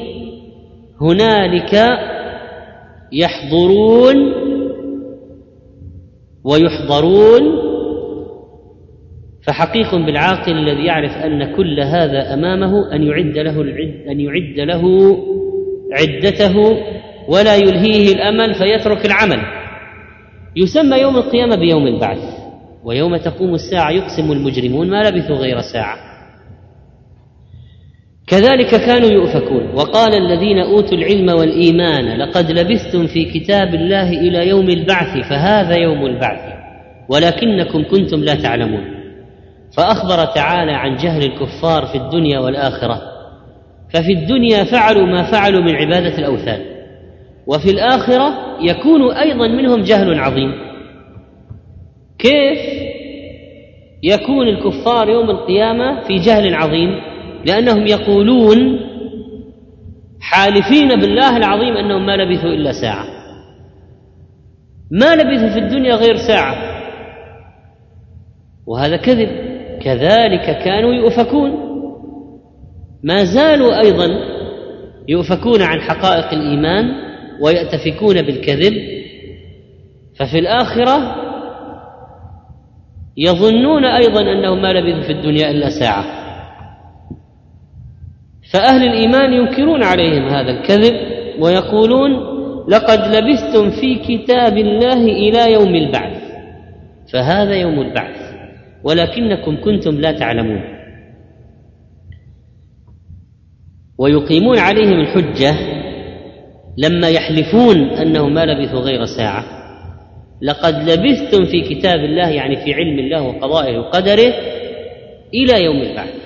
[1.00, 1.74] هنالك
[3.12, 4.16] يحضرون
[6.44, 7.42] ويحضرون
[9.46, 15.16] فحقيق بالعاقل الذي يعرف أن كل هذا أمامه أن يعد له العد أن يعد له
[15.92, 16.56] عدته
[17.28, 19.40] ولا يلهيه الأمل فيترك العمل.
[20.56, 22.18] يسمى يوم القيامة بيوم البعث
[22.84, 25.96] ويوم تقوم الساعة يقسم المجرمون ما لبثوا غير ساعة.
[28.26, 29.70] كذلك كانوا يؤفكون.
[29.74, 36.06] وقال الذين أوتوا العلم والإيمان لقد لبثتم في كتاب الله إلى يوم البعث فهذا يوم
[36.06, 36.54] البعث
[37.08, 38.84] ولكنكم كنتم لا تعلمون.
[39.76, 43.02] فأخبر تعالى عن جهل الكفار في الدنيا والآخرة.
[43.94, 46.60] ففي الدنيا فعلوا ما فعلوا من عبادة الأوثان.
[47.46, 50.52] وفي الآخرة يكون أيضا منهم جهل عظيم.
[52.18, 52.58] كيف
[54.02, 57.13] يكون الكفار يوم القيامة في جهل عظيم؟
[57.46, 58.80] لأنهم يقولون
[60.20, 63.06] حالفين بالله العظيم أنهم ما لبثوا إلا ساعة.
[64.90, 66.54] ما لبثوا في الدنيا غير ساعة.
[68.66, 69.28] وهذا كذب.
[69.82, 71.50] كذلك كانوا يؤفكون.
[73.02, 74.08] ما زالوا أيضا
[75.08, 76.84] يؤفكون عن حقائق الإيمان
[77.40, 78.72] ويأتفكون بالكذب.
[80.18, 81.16] ففي الآخرة
[83.16, 86.23] يظنون أيضا أنهم ما لبثوا في الدنيا إلا ساعة.
[88.54, 90.94] فأهل الإيمان ينكرون عليهم هذا الكذب
[91.38, 92.10] ويقولون
[92.68, 96.22] لقد لبثتم في كتاب الله إلى يوم البعث
[97.12, 98.34] فهذا يوم البعث
[98.84, 100.60] ولكنكم كنتم لا تعلمون.
[103.98, 105.54] ويقيمون عليهم الحجة
[106.78, 109.44] لما يحلفون أنهم ما لبثوا غير ساعة.
[110.42, 114.32] لقد لبثتم في كتاب الله يعني في علم الله وقضائه وقدره
[115.34, 116.23] إلى يوم البعث.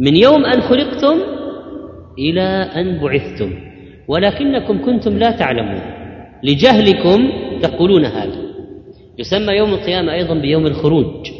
[0.00, 1.18] من يوم أن خلقتم
[2.18, 2.40] إلى
[2.76, 3.54] أن بعثتم.
[4.08, 5.80] ولكنكم كنتم لا تعلمون.
[6.44, 7.30] لجهلكم
[7.62, 8.38] تقولون هذا.
[9.18, 11.30] يسمى يوم القيامة أيضا بيوم الخروج.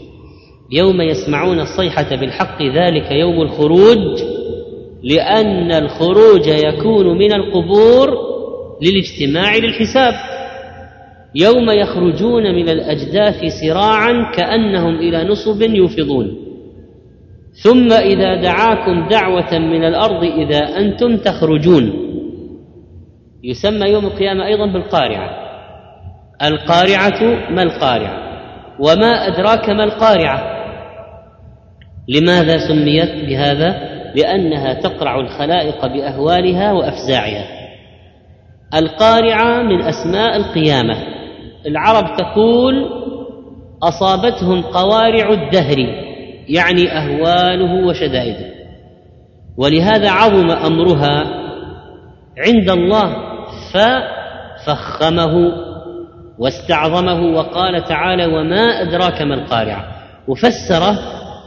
[0.73, 4.23] يوم يسمعون الصيحة بالحق ذلك يوم الخروج
[5.03, 8.09] لأن الخروج يكون من القبور
[8.83, 10.15] للاجتماع للحساب.
[11.35, 16.40] يوم يخرجون من الأجداث سراعا كأنهم إلى نصب يوفضون.
[17.63, 21.93] ثم إذا دعاكم دعوة من الأرض إذا أنتم تخرجون.
[23.45, 25.31] يسمى يوم القيامة أيضا بالقارعة.
[26.43, 28.31] القارعة ما القارعة؟
[28.79, 30.61] وما أدراك ما القارعة؟
[32.09, 37.45] لماذا سميت بهذا؟ لأنها تقرع الخلائق بأهوالها وأفزاعها.
[38.75, 40.95] القارعة من أسماء القيامة.
[41.67, 42.75] العرب تقول
[43.83, 46.10] أصابتهم قوارع الدهر.
[46.49, 48.51] يعني أهواله وشدائده.
[49.57, 51.25] ولهذا عظم أمرها
[52.39, 53.17] عند الله
[53.73, 55.53] ففخمه
[56.39, 59.85] واستعظمه وقال تعالى وما أدراك ما القارعة.
[60.29, 60.99] وفسره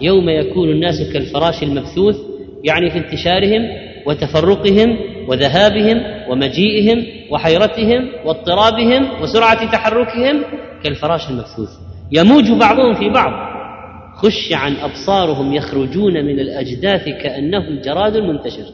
[0.01, 2.17] يوم يكون الناس كالفراش المبثوث
[2.63, 3.61] يعني في انتشارهم
[4.05, 10.43] وتفرقهم وذهابهم ومجيئهم وحيرتهم واضطرابهم وسرعة تحركهم
[10.83, 11.69] كالفراش المبثوث.
[12.11, 13.52] يموج بعضهم في بعض.
[14.23, 18.65] خش عن أبصارهم يخرجون من الأجداث كأنهم جراد منتشر.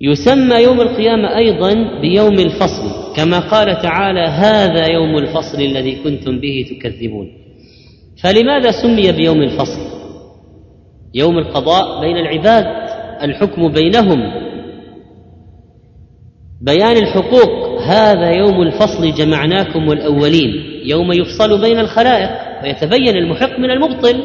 [0.00, 6.66] يسمى يوم القيامة أيضا بيوم الفصل كما قال تعالى هذا يوم الفصل الذي كنتم به
[6.70, 7.32] تكذبون.
[8.22, 9.80] فلماذا سمي بيوم الفصل؟
[11.14, 12.64] يوم القضاء بين العباد
[13.22, 14.18] الحكم بينهم.
[16.60, 20.50] بيان الحقوق هذا يوم الفصل جمعناكم والأولين
[20.84, 22.47] يوم يفصل بين الخلائق.
[22.62, 24.24] ويتبين المحق من المبطل.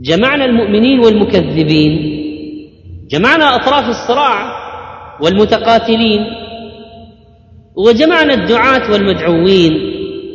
[0.00, 2.16] جمعنا المؤمنين والمكذبين.
[3.10, 4.66] جمعنا أطراف الصراع
[5.20, 6.20] والمتقاتلين.
[7.76, 9.72] وجمعنا الدعاة والمدعوين.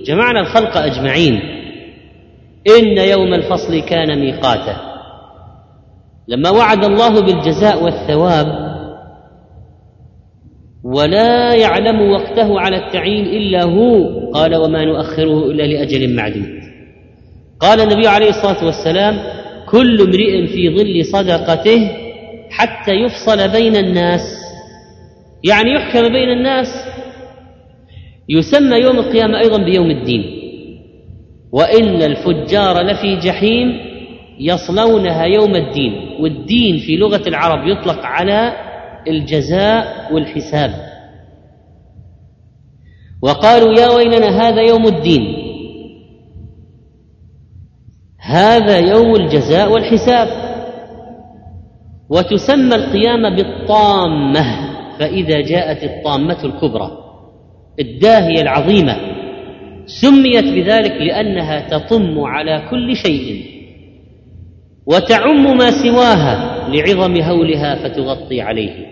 [0.05, 1.41] جمعنا الخلق أجمعين.
[2.77, 4.75] إن يوم الفصل كان ميقاتا
[6.27, 8.60] لما وعد الله بالجزاء والثواب
[10.83, 14.21] ولا يعلم وقته على التعيين إلا هو.
[14.31, 16.61] قال وما نؤخره إلا لأجل معدود
[17.59, 19.17] قال النبي عليه الصلاة والسلام
[19.69, 21.91] كل امرئ في ظل صدقته
[22.49, 24.21] حتى يفصل بين الناس.
[25.43, 26.67] يعني يحكم بين الناس.
[28.29, 30.23] يسمى يوم القيامة أيضا بيوم الدين.
[31.51, 33.79] وان الفجار لفي جحيم
[34.39, 35.93] يصلونها يوم الدين.
[36.19, 38.70] والدين في لغة العرب يطلق على
[39.07, 40.91] الجزاء والحساب.
[43.21, 45.21] وقالوا يا ويلنا هذا يوم الدين.
[48.17, 50.27] هذا يوم الجزاء والحساب.
[52.09, 56.91] وتسمى القيامة بالطامة فإذا جاءت الطامة الكبرى
[57.79, 58.97] الداهية العظيمة
[59.85, 63.60] سميت بذلك لأنها تطم على كل شيء.
[64.85, 68.91] وتعم ما سواها لعظم هولها فتغطي عليه.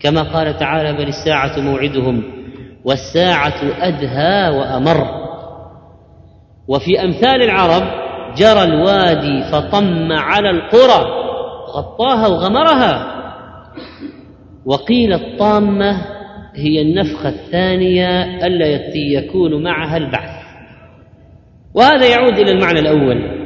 [0.00, 2.22] كما قال تعالى بل الساعة موعدهم
[2.84, 5.04] والساعة أدهى وأمر.
[6.68, 7.82] وفي أمثال العرب
[8.36, 11.04] جرى الوادي فطم على القرى
[11.74, 13.14] غطاها وغمرها.
[14.66, 16.04] وقيل الطامة
[16.54, 20.38] هي النفخة الثانية التي يكون معها البعث.
[21.74, 23.37] وهذا يعود إلى المعنى الأول.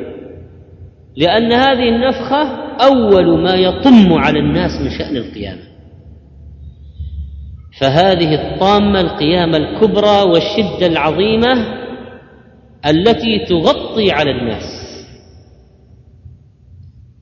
[1.16, 2.42] لأن هذه النفخة
[2.84, 5.62] أول ما يطم على الناس من شأن القيامة.
[7.80, 11.52] فهذه الطامة القيامة الكبرى والشدة العظيمة
[12.86, 14.64] التي تغطي على الناس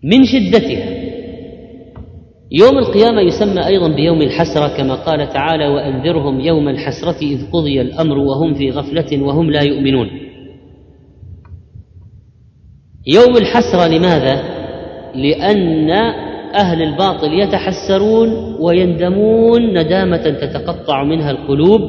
[0.04, 1.00] من شدتها.
[2.52, 8.18] يوم القيامة يسمى أيضا بيوم الحسرة كما قال تعالى وأنذرهم يوم الحسرة إذ قضي الأمر
[8.18, 10.10] وهم في غفلة وهم لا يؤمنون.
[13.06, 14.60] يوم الحسرة لماذا؟
[15.14, 15.90] لأن
[16.54, 21.80] أهل الباطل يتحسرون ويندمون ندامة تتقطع منها القلوب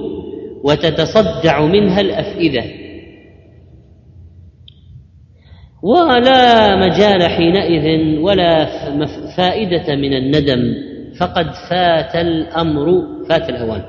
[0.64, 2.64] وتتصدع منها الأفئدة.
[5.84, 8.66] ولا مجال حينئذ ولا
[9.38, 10.74] فائدة من الندم
[11.20, 13.82] فقد فات الأمر فات الأوان.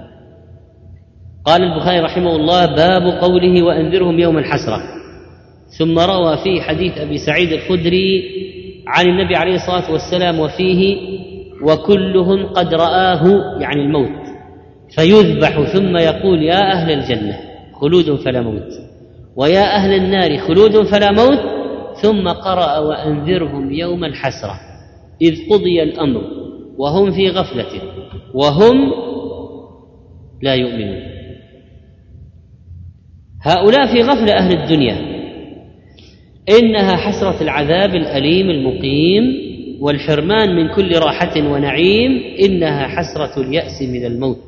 [1.44, 5.01] قال البخاري رحمه الله باب قوله وأنذرهم يوم الحسرة.
[5.78, 8.22] ثم روى فيه حديث أبي سعيد الخدري
[8.86, 10.96] عن النبي عليه الصلاة والسلام وفيه
[11.62, 13.22] وكلهم قد رآه
[13.60, 14.22] يعني الموت
[14.94, 17.38] فيذبح ثم يقول يا أهل الجنة
[17.80, 18.72] خلود فلا موت
[19.36, 21.38] ويا أهل النار خلود فلا موت
[22.02, 24.60] ثم قرأ وأنذرهم يوم الحسرة
[25.22, 26.22] إذ قضي الأمر
[26.78, 27.82] وهم في غفلة
[28.34, 28.92] وهم
[30.42, 31.02] لا يؤمنون
[33.42, 35.11] هؤلاء في غفلة أهل الدنيا
[36.48, 39.24] إنها حسرة العذاب الأليم المقيم
[39.80, 44.38] والحرمان من كل راحة ونعيم إنها حسرة اليأس من الموت.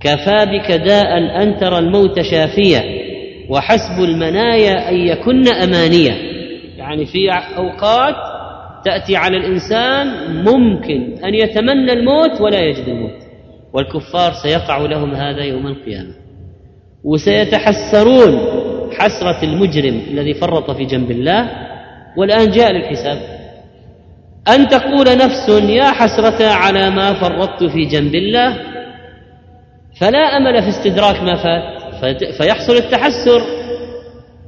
[0.00, 2.82] كفى بك داء أن ترى الموت شافيا
[3.48, 6.12] وحسب المنايا أن يكن أمانية.
[6.76, 8.14] يعني في أوقات
[8.84, 10.06] تأتي على الإنسان
[10.44, 13.18] ممكن أن يتمنى الموت ولا يجد الموت
[13.72, 16.14] والكفار سيقع لهم هذا يوم القيامة.
[17.04, 18.38] وسيتحسرون
[18.98, 21.50] حسرة المجرم الذي فرط في جنب الله
[22.16, 23.18] والآن جاء للحساب.
[24.54, 28.56] أن تقول نفس يا حسرة على ما فرطت في جنب الله
[30.00, 31.34] فلا أمل في استدراك ما
[32.00, 33.42] فات فيحصل التحسر.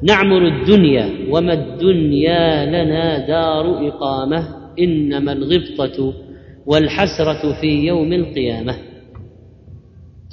[0.02, 4.44] نعمر الدنيا وما الدنيا لنا دار إقامة
[4.78, 6.14] إنما الغبطة
[6.66, 8.74] والحسرة في يوم القيامة.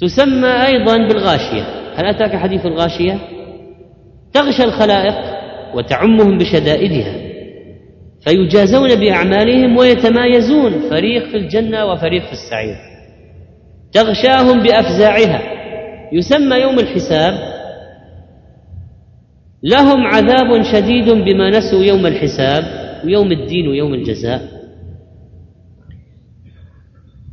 [0.00, 1.62] تسمى أيضا بالغاشية.
[1.94, 3.18] هل أتاك حديث الغاشية؟
[4.32, 5.14] تغشى الخلائق
[5.74, 7.28] وتعمهم بشدائدها
[8.20, 12.76] فيجازون بأعمالهم ويتمايزون فريق في الجنة وفريق في السعير.
[13.92, 15.42] تغشاهم بأفزاعها
[16.12, 17.34] يسمى يوم الحساب.
[19.62, 22.64] لهم عذاب شديد بما نسوا يوم الحساب
[23.04, 24.42] ويوم الدين ويوم الجزاء.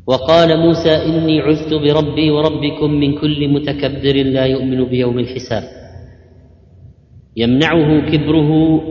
[0.08, 5.85] وقال موسى إني عذت بربي وربكم من كل متكبر لا يؤمن بيوم الحساب.
[7.38, 8.82] يمنعه كبره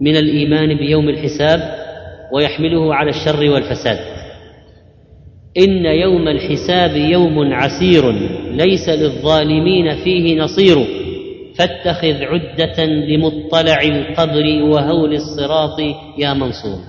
[0.00, 1.60] من الإيمان بيوم الحساب
[2.32, 3.98] ويحمله على الشر والفساد.
[5.58, 8.10] إن يوم الحساب يوم عسير
[8.50, 10.76] ليس للظالمين فيه نصير.
[11.58, 15.80] فاتخذ عدة لمطلع القبر وهول الصراط
[16.18, 16.80] يا منصور.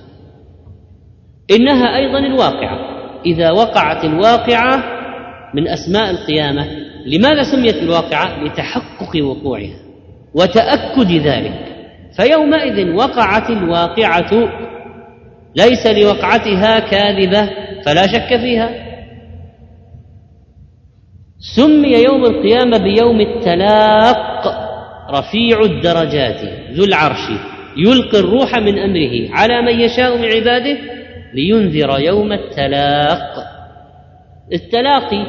[1.50, 2.78] إنها أيضا الواقعة.
[3.26, 4.84] إذا وقعت الواقعة
[5.54, 6.66] من أسماء القيامة
[7.06, 9.91] لماذا سميت الواقعة؟ لتحقق وقوعها.
[10.34, 11.72] وتأكد ذلك.
[12.16, 14.30] فيومئذ وقعت الواقعة
[15.56, 17.50] ليس لوقعتها كاذبة
[17.86, 18.70] فلا شك فيها.
[21.56, 24.62] سمي يوم القيامة بيوم التلاق
[25.10, 26.40] رفيع الدرجات
[26.72, 27.28] ذو العرش
[27.76, 30.78] يلقي الروح من أمره على من يشاء من عباده
[31.34, 33.52] لينذر يوم التلاق.
[34.52, 35.26] التلاقي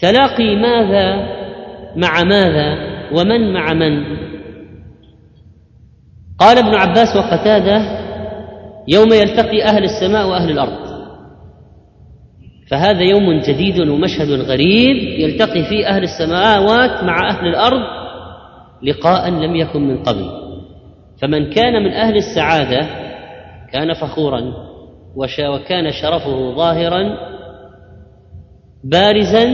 [0.00, 1.36] تلاقي ماذا
[1.96, 4.16] مع ماذا؟ ومن مع من؟
[6.38, 7.82] قال ابن عباس وقتاده
[8.88, 10.86] يوم يلتقي أهل السماء وأهل الأرض.
[12.70, 17.82] فهذا يوم جديد ومشهد غريب يلتقي فيه أهل السماوات مع أهل الأرض
[18.82, 20.30] لقاء لم يكن من قبل.
[21.22, 22.86] فمن كان من أهل السعادة
[23.72, 24.52] كان فخورا
[25.48, 27.16] وكان شرفه ظاهرا
[28.84, 29.44] بارزا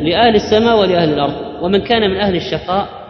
[0.00, 1.62] لأهل السماء ولأهل الأرض.
[1.62, 3.01] ومن كان من أهل الشقاء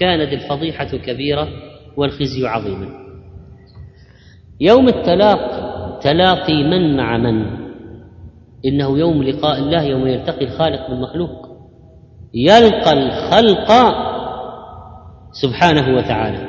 [0.00, 1.48] كانت الفضيحة كبيرة
[1.96, 2.88] والخزي عظيما.
[4.60, 5.68] يوم التلاق
[5.98, 7.46] تلاقي من مع من؟
[8.66, 11.48] إنه يوم لقاء الله يوم يلتقي الخالق بالمخلوق.
[12.34, 13.72] يلقى الخلق
[15.32, 16.48] سبحانه وتعالى.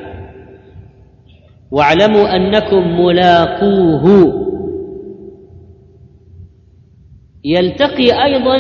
[1.72, 4.34] واعلموا أنكم ملاقوه.
[7.46, 8.58] يلتقي أيضا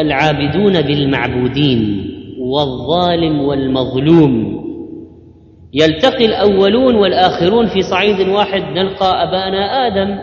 [0.00, 2.09] العابدون بالمعبودين.
[2.40, 4.60] والظالم والمظلوم.
[5.74, 10.18] يلتقي الأولون والآخرون في صعيد واحد نلقى أبانا آدم.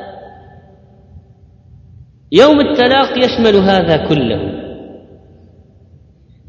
[2.31, 4.41] يوم التلاق يشمل هذا كله.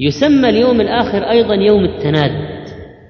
[0.01, 2.49] يسمى اليوم الآخر أيضا يوم التناد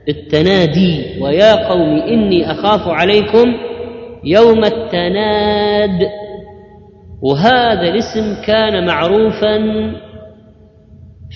[0.09, 3.55] التنادي ويا قوم إني أخاف عليكم
[4.25, 6.09] يوم التناد.
[7.23, 9.59] وهذا الاسم كان معروفا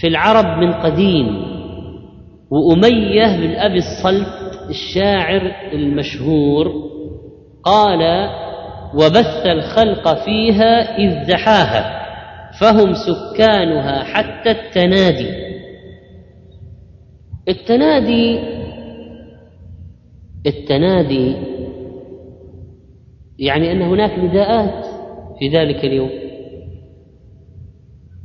[0.01, 1.26] في العرب من قديم
[2.51, 6.72] وأمية بن أبي الصلت الشاعر المشهور
[7.62, 8.28] قال
[8.95, 12.03] وبث الخلق فيها إذ زحاها
[12.61, 15.28] فهم سكانها حتى التنادي.
[17.49, 18.38] التنادي
[20.47, 21.36] التنادي
[23.38, 24.86] يعني أن هناك نداءات
[25.38, 26.11] في ذلك اليوم.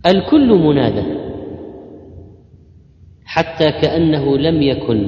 [0.05, 1.26] الكل منادى.
[3.28, 5.07] حتى كأنه لم يكن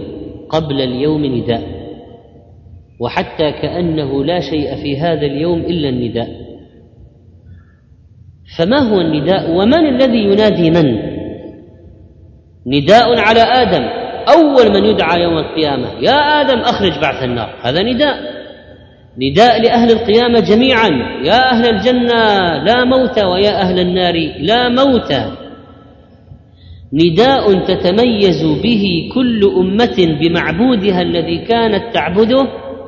[0.49, 1.63] قبل اليوم نداء
[2.99, 6.29] وحتى كأنه لا شيء في هذا اليوم إلا النداء.
[8.57, 10.99] فما هو النداء؟ ومن الذي ينادي من؟
[12.67, 13.83] نداء على آدم.
[14.29, 17.55] أول من يدعى يوم القيامة يا آدم أخرج بعث النار.
[17.61, 18.15] هذا نداء.
[19.17, 20.89] نداء لأهل القيامة جميعا.
[21.23, 22.23] يا أهل الجنة
[22.63, 25.38] لا موت ويا أهل النار لا موت
[26.93, 32.47] نداء تتميز به كل أمة بمعبودها الذي كانت تعبده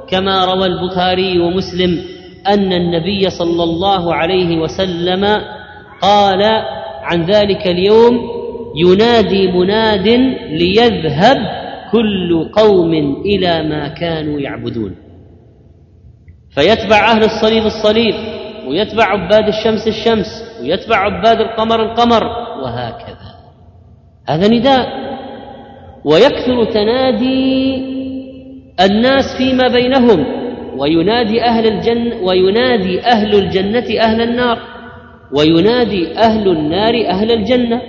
[0.09, 1.99] كما روى البخاري ومسلم
[2.47, 5.25] أن النبي صلى الله عليه وسلم
[6.01, 6.43] قال
[7.03, 8.19] عن ذلك اليوم
[8.75, 10.07] ينادي مناد
[10.49, 11.37] ليذهب
[11.91, 14.95] كل قوم إلى ما كانوا يعبدون.
[16.55, 18.15] فيتبع أهل الصليب الصليب
[18.67, 20.27] ويتبع عباد الشمس الشمس
[20.61, 22.23] ويتبع عباد القمر القمر
[22.63, 23.30] وهكذا.
[24.31, 25.01] هذا نداء.
[26.05, 27.75] ويكثر تنادي
[28.81, 30.25] الناس فيما بينهم
[30.77, 34.59] وينادي أهل الجنة وينادي أهل الجنة أهل النار
[35.33, 37.81] وينادي أهل النار أهل الجنة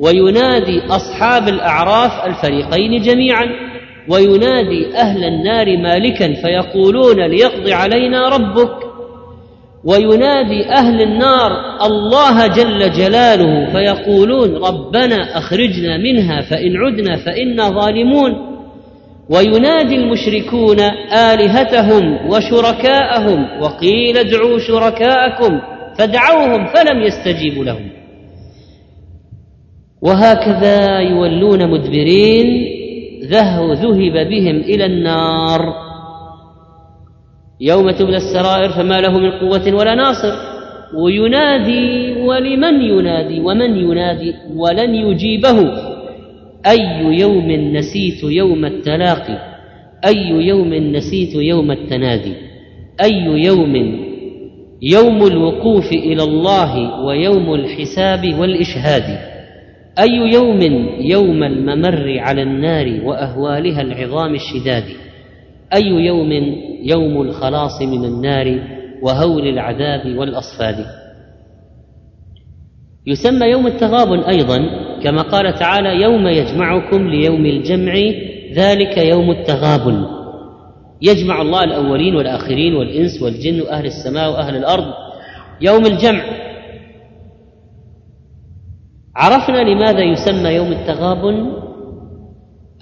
[0.00, 3.46] وينادي أصحاب الأعراف الفريقين جميعا
[4.08, 8.87] وينادي أهل النار مالكا فيقولون ليقضي علينا ربك.
[9.88, 11.50] وينادي أهل النار
[11.86, 18.32] الله جل جلاله فيقولون ربنا أخرجنا منها فإن عدنا فانا ظالمون
[19.30, 20.80] وينادي المشركون
[21.12, 25.60] آلهتهم وشركاءهم وقيل ادعوا شركاءكم
[25.98, 27.90] فدعوهم فلم يستجيبوا لهم
[30.02, 32.46] وهكذا يولون مدبرين
[33.24, 35.87] ذهب بهم إلى النار
[37.60, 40.34] يوم تبلى السرائر فما له من قوة ولا ناصر.
[40.94, 45.72] وينادي ولمن ينادي ومن ينادي ولن يجيبه.
[46.66, 49.38] أي يوم نسيت يوم التلاقي؟
[50.06, 52.32] أي يوم نسيت يوم التنادي؟
[53.04, 53.74] أي يوم؟
[54.82, 59.18] يوم الوقوف إلى الله ويوم الحساب والإشهاد.
[59.98, 64.84] أي يوم؟ يوم الممر على النار وأهوالها العظام الشداد.
[65.74, 66.32] أي يوم
[66.82, 68.60] يوم الخلاص من النار
[69.02, 70.86] وهول العذاب والأصفاد.
[73.06, 74.58] يسمى يوم التغابن أيضا
[75.02, 77.94] كما قال تعالى يوم يجمعكم ليوم الجمع
[78.54, 80.06] ذلك يوم التغابن.
[81.02, 84.84] يجمع الله الأولين والآخرين والإنس والجن وأهل السماء وأهل الأرض.
[85.60, 86.24] يوم الجمع.
[89.16, 91.67] عرفنا لماذا يسمى يوم التغابن؟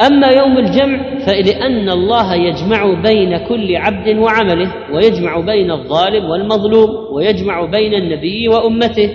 [0.00, 7.64] أما يوم الجمع فلأن الله يجمع بين كل عبد وعمله ويجمع بين الظالم والمظلوم ويجمع
[7.64, 9.10] بين النبي وأمته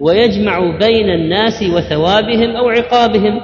[0.00, 3.40] ويجمع بين الناس وثوابهم أو عقابهم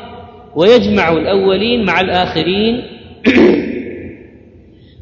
[0.56, 2.82] ويجمع الأولين مع الآخرين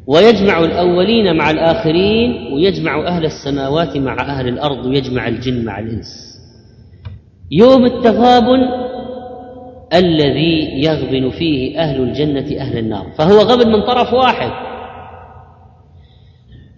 [0.06, 6.38] ويجمع الأولين مع الآخرين ويجمع أهل السماوات مع أهل الأرض ويجمع الجن مع الإنس.
[7.50, 8.81] يوم التغابن
[9.94, 13.06] الذي يغبن فيه أهل الجنة أهل النار.
[13.18, 14.50] فهو غبن من طرف واحد.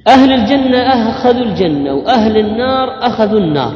[0.09, 3.74] أهل الجنة أخذوا الجنة وأهل النار أخذوا النار.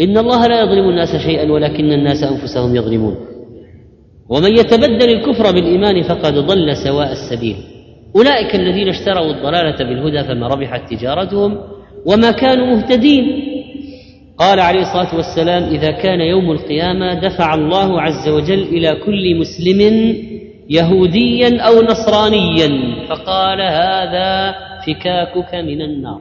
[0.00, 3.16] إن الله لا يظلم الناس شيئا ولكن الناس أنفسهم يظلمون.
[4.28, 7.56] ومن يتبدل الكفر بالإيمان فقد ضل سواء السبيل.
[8.16, 11.58] أولئك الذين اشتروا الضلالة بالهدى فما ربحت تجارتهم
[12.06, 13.51] وما كانوا مهتدين.
[14.42, 19.80] قال عليه الصلاة والسلام إذا كان يوم القيامة دفع الله عز وجل إلى كل مسلم
[20.70, 22.68] يهوديا أو نصرانيا
[23.08, 24.54] فقال هذا
[24.86, 26.20] فكاكك من النار.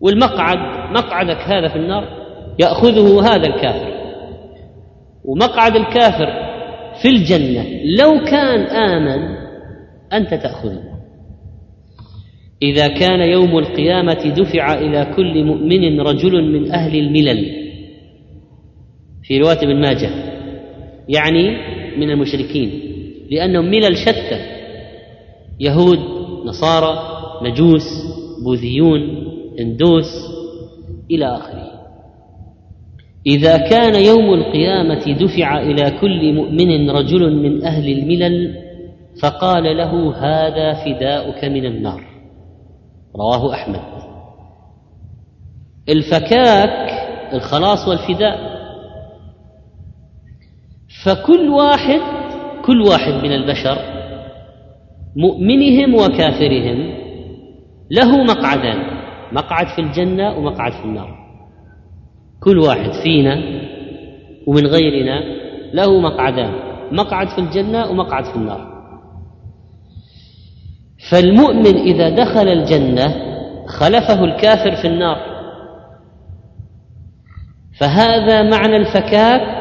[0.00, 0.58] والمقعد
[0.90, 2.04] مقعدك هذا في النار
[2.58, 3.92] يأخذه هذا الكافر
[5.24, 6.28] ومقعد الكافر
[7.02, 7.64] في الجنة
[7.98, 9.36] لو كان آمن
[10.12, 10.89] أنت تأخذه.
[12.62, 17.60] إذا كان يوم القيامة دفع إلى كل مؤمن رجل من أهل الملل.
[19.22, 20.10] في رواية ابن ماجه
[21.08, 21.48] يعني
[21.96, 22.70] من المشركين
[23.30, 24.40] لأنهم ملل شتى.
[25.60, 25.98] يهود
[26.44, 26.98] نصارى
[27.42, 27.86] مجوس
[28.44, 29.00] بوذيون
[29.60, 30.10] هندوس
[31.10, 31.70] إلى آخره.
[33.26, 38.54] إذا كان يوم القيامة دفع إلى كل مؤمن رجل من أهل الملل
[39.22, 42.09] فقال له هذا فداؤك من النار.
[43.16, 43.80] رواه أحمد.
[45.88, 46.90] الفكاك
[47.32, 48.50] الخلاص والفداء.
[51.04, 52.00] فكل واحد
[52.64, 53.78] كل واحد من البشر
[55.16, 56.94] مؤمنهم وكافرهم
[57.90, 59.00] له مقعدان
[59.32, 61.20] مقعد في الجنة ومقعد في النار.
[62.40, 63.60] كل واحد فينا
[64.46, 65.20] ومن غيرنا
[65.74, 66.52] له مقعدان
[66.92, 68.69] مقعد في الجنة ومقعد في النار.
[71.08, 73.14] فالمؤمن إذا دخل الجنة
[73.66, 75.16] خلفه الكافر في النار.
[77.80, 79.60] فهذا معنى الفكاك.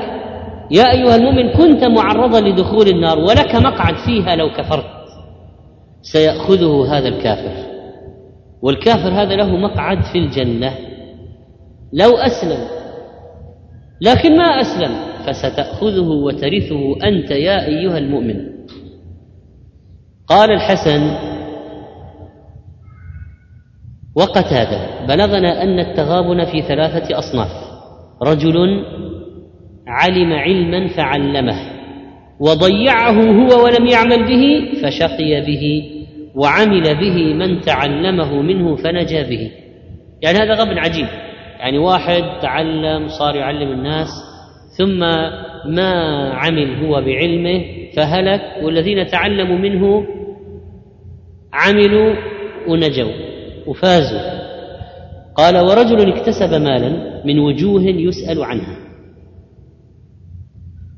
[0.71, 4.85] يا أيها المؤمن كنت معرضا لدخول النار ولك مقعد فيها لو كفرت.
[6.01, 7.69] سيأخذه هذا الكافر.
[8.61, 10.73] والكافر هذا له مقعد في الجنة.
[11.93, 12.67] لو أسلم
[14.01, 14.91] لكن ما أسلم
[15.27, 18.59] فستأخذه وترثه أنت يا أيها المؤمن.
[20.30, 21.15] قال الحسن
[24.15, 27.51] وقتاده بلغنا أن التغابن في ثلاثة أصناف.
[28.23, 28.84] رجل
[29.88, 31.56] علم علما فعلمه
[32.39, 35.84] وضيعه هو ولم يعمل به فشقي به
[36.35, 39.51] وعمل به من تعلمه منه فنجا به.
[40.22, 41.07] يعني هذا غبن عجيب.
[41.60, 44.10] يعني واحد تعلم صار يعلم الناس
[44.77, 44.99] ثم
[45.65, 45.93] ما
[46.34, 47.64] عمل هو بعلمه
[47.95, 50.06] فهلك والذين تعلموا منه
[51.53, 52.15] عملوا
[52.67, 53.11] ونجوا
[53.67, 54.39] وفازوا.
[55.35, 58.77] قال ورجل اكتسب مالا من وجوه يسأل عنها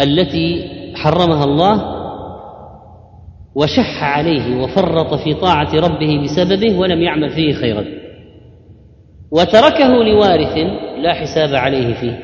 [0.00, 1.96] التي حرمها الله
[3.54, 7.84] وشح عليه وفرط في طاعة ربه بسببه ولم يعمل فيه خيرا.
[9.30, 10.56] وتركه لوارث
[10.98, 12.18] لا حساب عليه فيه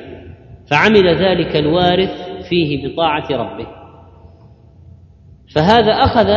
[0.70, 2.11] فعمل ذلك الوارث
[2.49, 3.66] فيه بطاعة ربه.
[5.55, 6.29] فهذا أخذ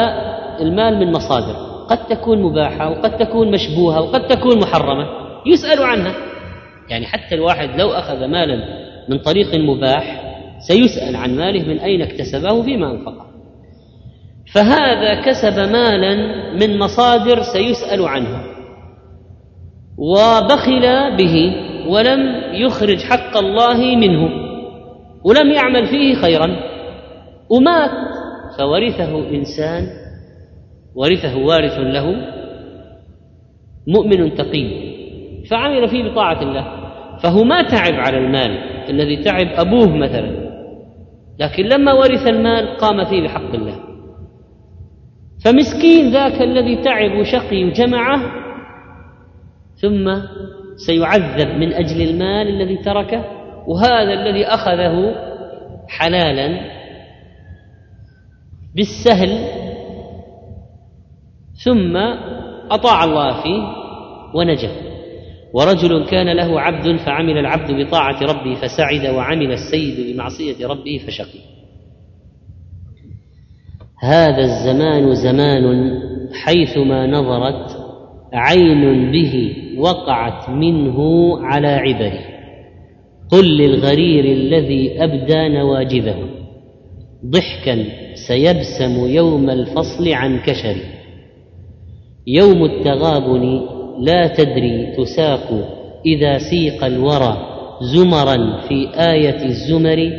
[0.62, 1.56] المال من مصادر
[1.90, 5.08] قد تكون مباحة وقد تكون مشبوهة وقد تكون محرمة
[5.46, 6.14] يسأل عنها.
[6.90, 10.22] يعني حتى الواحد لو أخذ مالا من طريق مباح
[10.68, 13.26] سيسأل عن ماله من أين اكتسبه فيما أنفقه.
[14.54, 16.16] فهذا كسب مالا
[16.54, 18.55] من مصادر سيسأل عنه
[19.98, 21.56] وبخل به
[21.88, 22.20] ولم
[22.54, 24.30] يخرج حق الله منه
[25.24, 26.48] ولم يعمل فيه خيرا.
[27.50, 27.92] ومات
[28.58, 29.88] فورثه إنسان
[30.96, 32.16] ورثه وارث له
[33.88, 34.66] مؤمن تقي
[35.50, 36.66] فعمل فيه بطاعة الله.
[37.24, 38.52] فهو ما تعب على المال
[38.90, 40.46] الذي تعب أبوه مثلا
[41.40, 43.80] لكن لما ورث المال قام فيه بحق الله.
[45.46, 48.45] فمسكين ذاك الذي تعب وشقي وجمعه
[49.76, 50.22] ثم
[50.76, 53.26] سيعذب من أجل المال الذي تركه
[53.68, 55.16] وهذا الذي أخذه
[55.88, 56.60] حلالا
[58.76, 59.30] بالسهل.
[61.66, 61.98] ثم
[62.72, 63.64] أطاع الله فيه
[64.36, 64.96] ونجا.
[65.56, 71.40] ورجل كان له عبد فعمل العبد بطاعة ربه فسعد وعمل السيد بمعصية ربه فشقي
[74.00, 75.64] هذا الزمان زمان
[76.34, 77.75] حيثما نظرت
[78.36, 80.98] عين به وقعت منه
[81.42, 82.20] على عبره.
[83.32, 86.30] قل للغرير الذي أبدى نواجذه
[87.26, 87.86] ضحكا
[88.28, 90.76] سيبسم يوم الفصل عن كشر
[92.28, 93.62] يوم التغابن
[94.00, 95.48] لا تدري تساق
[96.06, 97.38] إذا سيق الورى
[97.82, 100.12] زمرا في آية الزمر.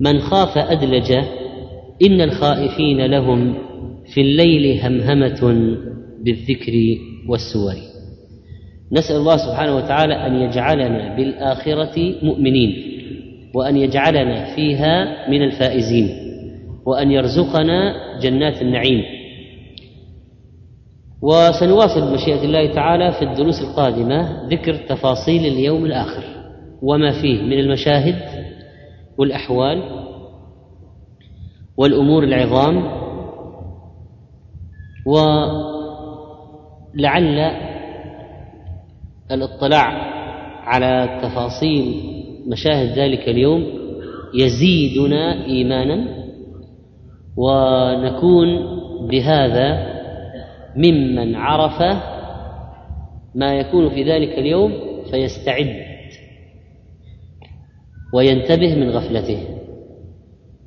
[0.00, 1.12] من خاف أدلج
[2.02, 3.54] إن الخائفين لهم
[4.14, 5.76] في الليل همهمة
[6.24, 6.72] بالذكر
[7.28, 7.74] والسور.
[8.92, 12.72] نسأل الله سبحانه وتعالى أن يجعلنا بالآخرة مؤمنين
[13.54, 16.08] وأن يجعلنا فيها من الفائزين
[16.86, 19.02] وأن يرزقنا جنات النعيم.
[21.22, 26.24] وسنواصل بمشيئة الله تعالى في الدروس القادمة ذكر تفاصيل اليوم الآخر
[26.82, 28.16] وما فيه من المشاهد
[29.18, 29.82] والأحوال
[31.76, 32.76] والأمور العظام
[36.96, 37.38] ولعل
[39.30, 39.86] الاطلاع
[40.62, 41.94] على تفاصيل
[42.46, 43.66] مشاهد ذلك اليوم
[44.34, 46.26] يزيدنا إيمانا
[47.36, 48.46] ونكون
[49.08, 49.96] بهذا
[50.76, 51.82] ممن عرف
[53.34, 54.72] ما يكون في ذلك اليوم
[55.10, 55.86] فيستعد
[58.14, 59.38] وينتبه من غفلته.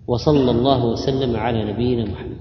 [0.07, 2.38] وصلى الله وسلم على نبينا محمد.